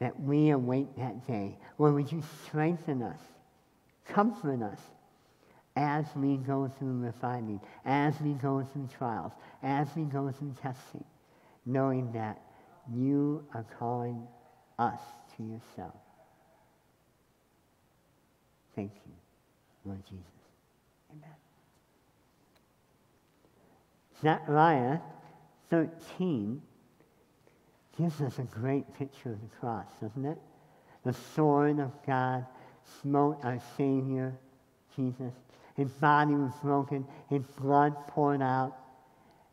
that 0.00 0.18
we 0.20 0.50
await 0.50 0.96
that 0.98 1.26
day. 1.26 1.56
Lord, 1.78 1.94
would 1.94 2.10
you 2.10 2.22
strengthen 2.44 3.02
us, 3.02 3.20
comfort 4.06 4.60
us 4.60 4.80
as 5.76 6.06
we 6.14 6.36
go 6.36 6.68
through 6.78 7.00
refining, 7.00 7.60
as 7.84 8.20
we 8.20 8.32
go 8.34 8.66
through 8.72 8.88
trials, 8.96 9.32
as 9.62 9.88
we 9.96 10.04
go 10.04 10.30
through 10.30 10.54
testing, 10.62 11.04
knowing 11.66 12.12
that 12.12 12.40
you 12.92 13.44
are 13.54 13.64
calling 13.78 14.26
us 14.78 15.00
to 15.36 15.42
yourself. 15.42 15.94
Thank 18.76 18.92
you, 19.06 19.12
Lord 19.84 20.04
Jesus. 20.04 20.24
Amen. 21.10 21.30
Zechariah 24.22 24.98
13 25.70 26.60
gives 27.98 28.20
us 28.20 28.38
a 28.38 28.42
great 28.42 28.92
picture 28.98 29.30
of 29.30 29.40
the 29.40 29.56
cross, 29.60 29.86
doesn't 30.00 30.24
it? 30.24 30.38
The 31.04 31.12
sword 31.12 31.78
of 31.78 31.92
God 32.06 32.46
smote 33.02 33.38
our 33.44 33.60
Savior, 33.76 34.34
Jesus. 34.96 35.32
His 35.76 35.90
body 35.90 36.34
was 36.34 36.52
broken, 36.62 37.06
his 37.28 37.42
blood 37.60 37.94
poured 38.08 38.42
out. 38.42 38.76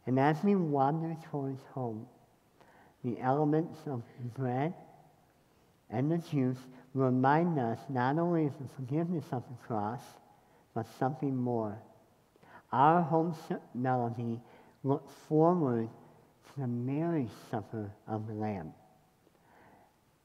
And 0.06 0.20
as 0.20 0.44
we 0.44 0.56
wander 0.56 1.16
towards 1.30 1.64
home, 1.74 2.08
the 3.04 3.20
elements 3.20 3.80
of 3.88 4.04
bread 4.36 4.74
and 5.90 6.12
the 6.12 6.20
juice 6.20 6.60
remind 6.94 7.60
us 7.60 7.80
not 7.90 8.18
only 8.18 8.46
of 8.46 8.54
the 8.60 8.68
forgiveness 8.76 9.26
of 9.32 9.44
the 9.48 9.68
cross, 9.68 10.02
but 10.74 10.86
something 11.00 11.36
more. 11.36 11.78
Our 12.72 13.02
home 13.02 13.36
melody 13.74 14.40
looks 14.84 15.14
forward 15.28 15.90
to 16.54 16.62
the 16.62 16.68
marriage 16.68 17.30
supper 17.50 17.92
of 18.08 18.28
the 18.28 18.34
Lamb, 18.34 18.74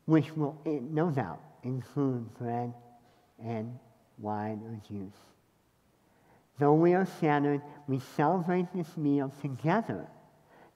which 0.05 0.37
will, 0.37 0.57
no 0.65 1.11
doubt, 1.11 1.41
include 1.63 2.33
bread 2.35 2.73
and 3.43 3.79
wine 4.19 4.63
or 4.65 4.81
juice. 4.89 5.36
Though 6.59 6.75
we 6.75 6.95
are 6.95 7.07
scattered, 7.07 7.61
we 7.87 8.01
celebrate 8.17 8.67
this 8.75 8.97
meal 8.97 9.33
together, 9.43 10.07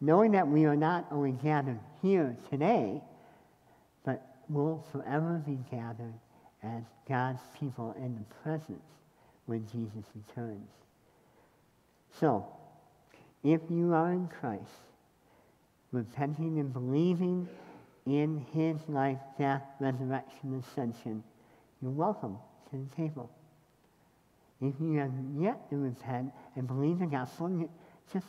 knowing 0.01 0.33
that 0.33 0.47
we 0.47 0.67
are 0.67 0.77
not 0.77 1.07
only 1.11 1.33
gathered 1.33 1.81
here 2.03 2.37
today, 2.51 3.03
but 4.05 4.23
will 4.49 4.85
forever 4.93 5.43
be 5.47 5.59
gathered 5.71 6.15
as 6.63 6.83
God's 7.09 7.41
people 7.59 7.95
in 7.99 8.15
the 8.15 8.35
presence 8.43 8.85
when 9.47 9.67
Jesus 9.67 10.05
returns. 10.15 10.71
So, 12.19 12.47
if 13.43 13.61
you 13.71 13.95
are 13.95 14.13
in 14.13 14.29
Christ, 14.29 14.65
repenting 15.93 16.59
and 16.59 16.73
believing 16.73 17.49
in 18.07 18.45
his 18.53 18.77
life, 18.89 19.19
death, 19.39 19.63
resurrection, 19.81 20.63
ascension, 20.63 21.25
you're 21.81 21.91
welcome 21.91 22.37
to 22.71 22.77
the 22.77 22.97
table. 22.97 23.31
If 24.61 24.75
you 24.81 24.99
have 24.99 25.13
yet 25.39 25.71
to 25.71 25.77
repent 25.77 26.33
and 26.55 26.67
believe 26.67 26.99
the 26.99 27.07
gospel, 27.07 27.69
just 28.13 28.27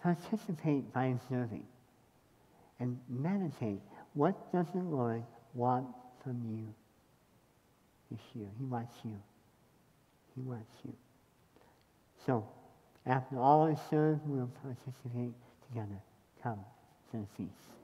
participate 0.00 0.92
by 0.92 1.06
observing 1.06 1.64
and 2.78 2.98
meditate. 3.08 3.80
What 4.12 4.52
does 4.52 4.66
the 4.74 4.80
Lord 4.82 5.24
want 5.54 5.86
from 6.22 6.40
you 6.48 6.66
this 8.10 8.20
year? 8.34 8.48
He 8.58 8.64
wants 8.64 8.94
you. 9.04 9.16
He 10.36 10.42
wants 10.42 10.72
you. 10.84 10.92
So, 12.26 12.46
after 13.06 13.38
all 13.38 13.66
is 13.66 13.78
served, 13.90 14.20
we'll 14.26 14.50
participate 14.62 15.34
together. 15.68 16.00
Come 16.42 16.60
to 17.10 17.18
the 17.18 17.26
feast. 17.36 17.83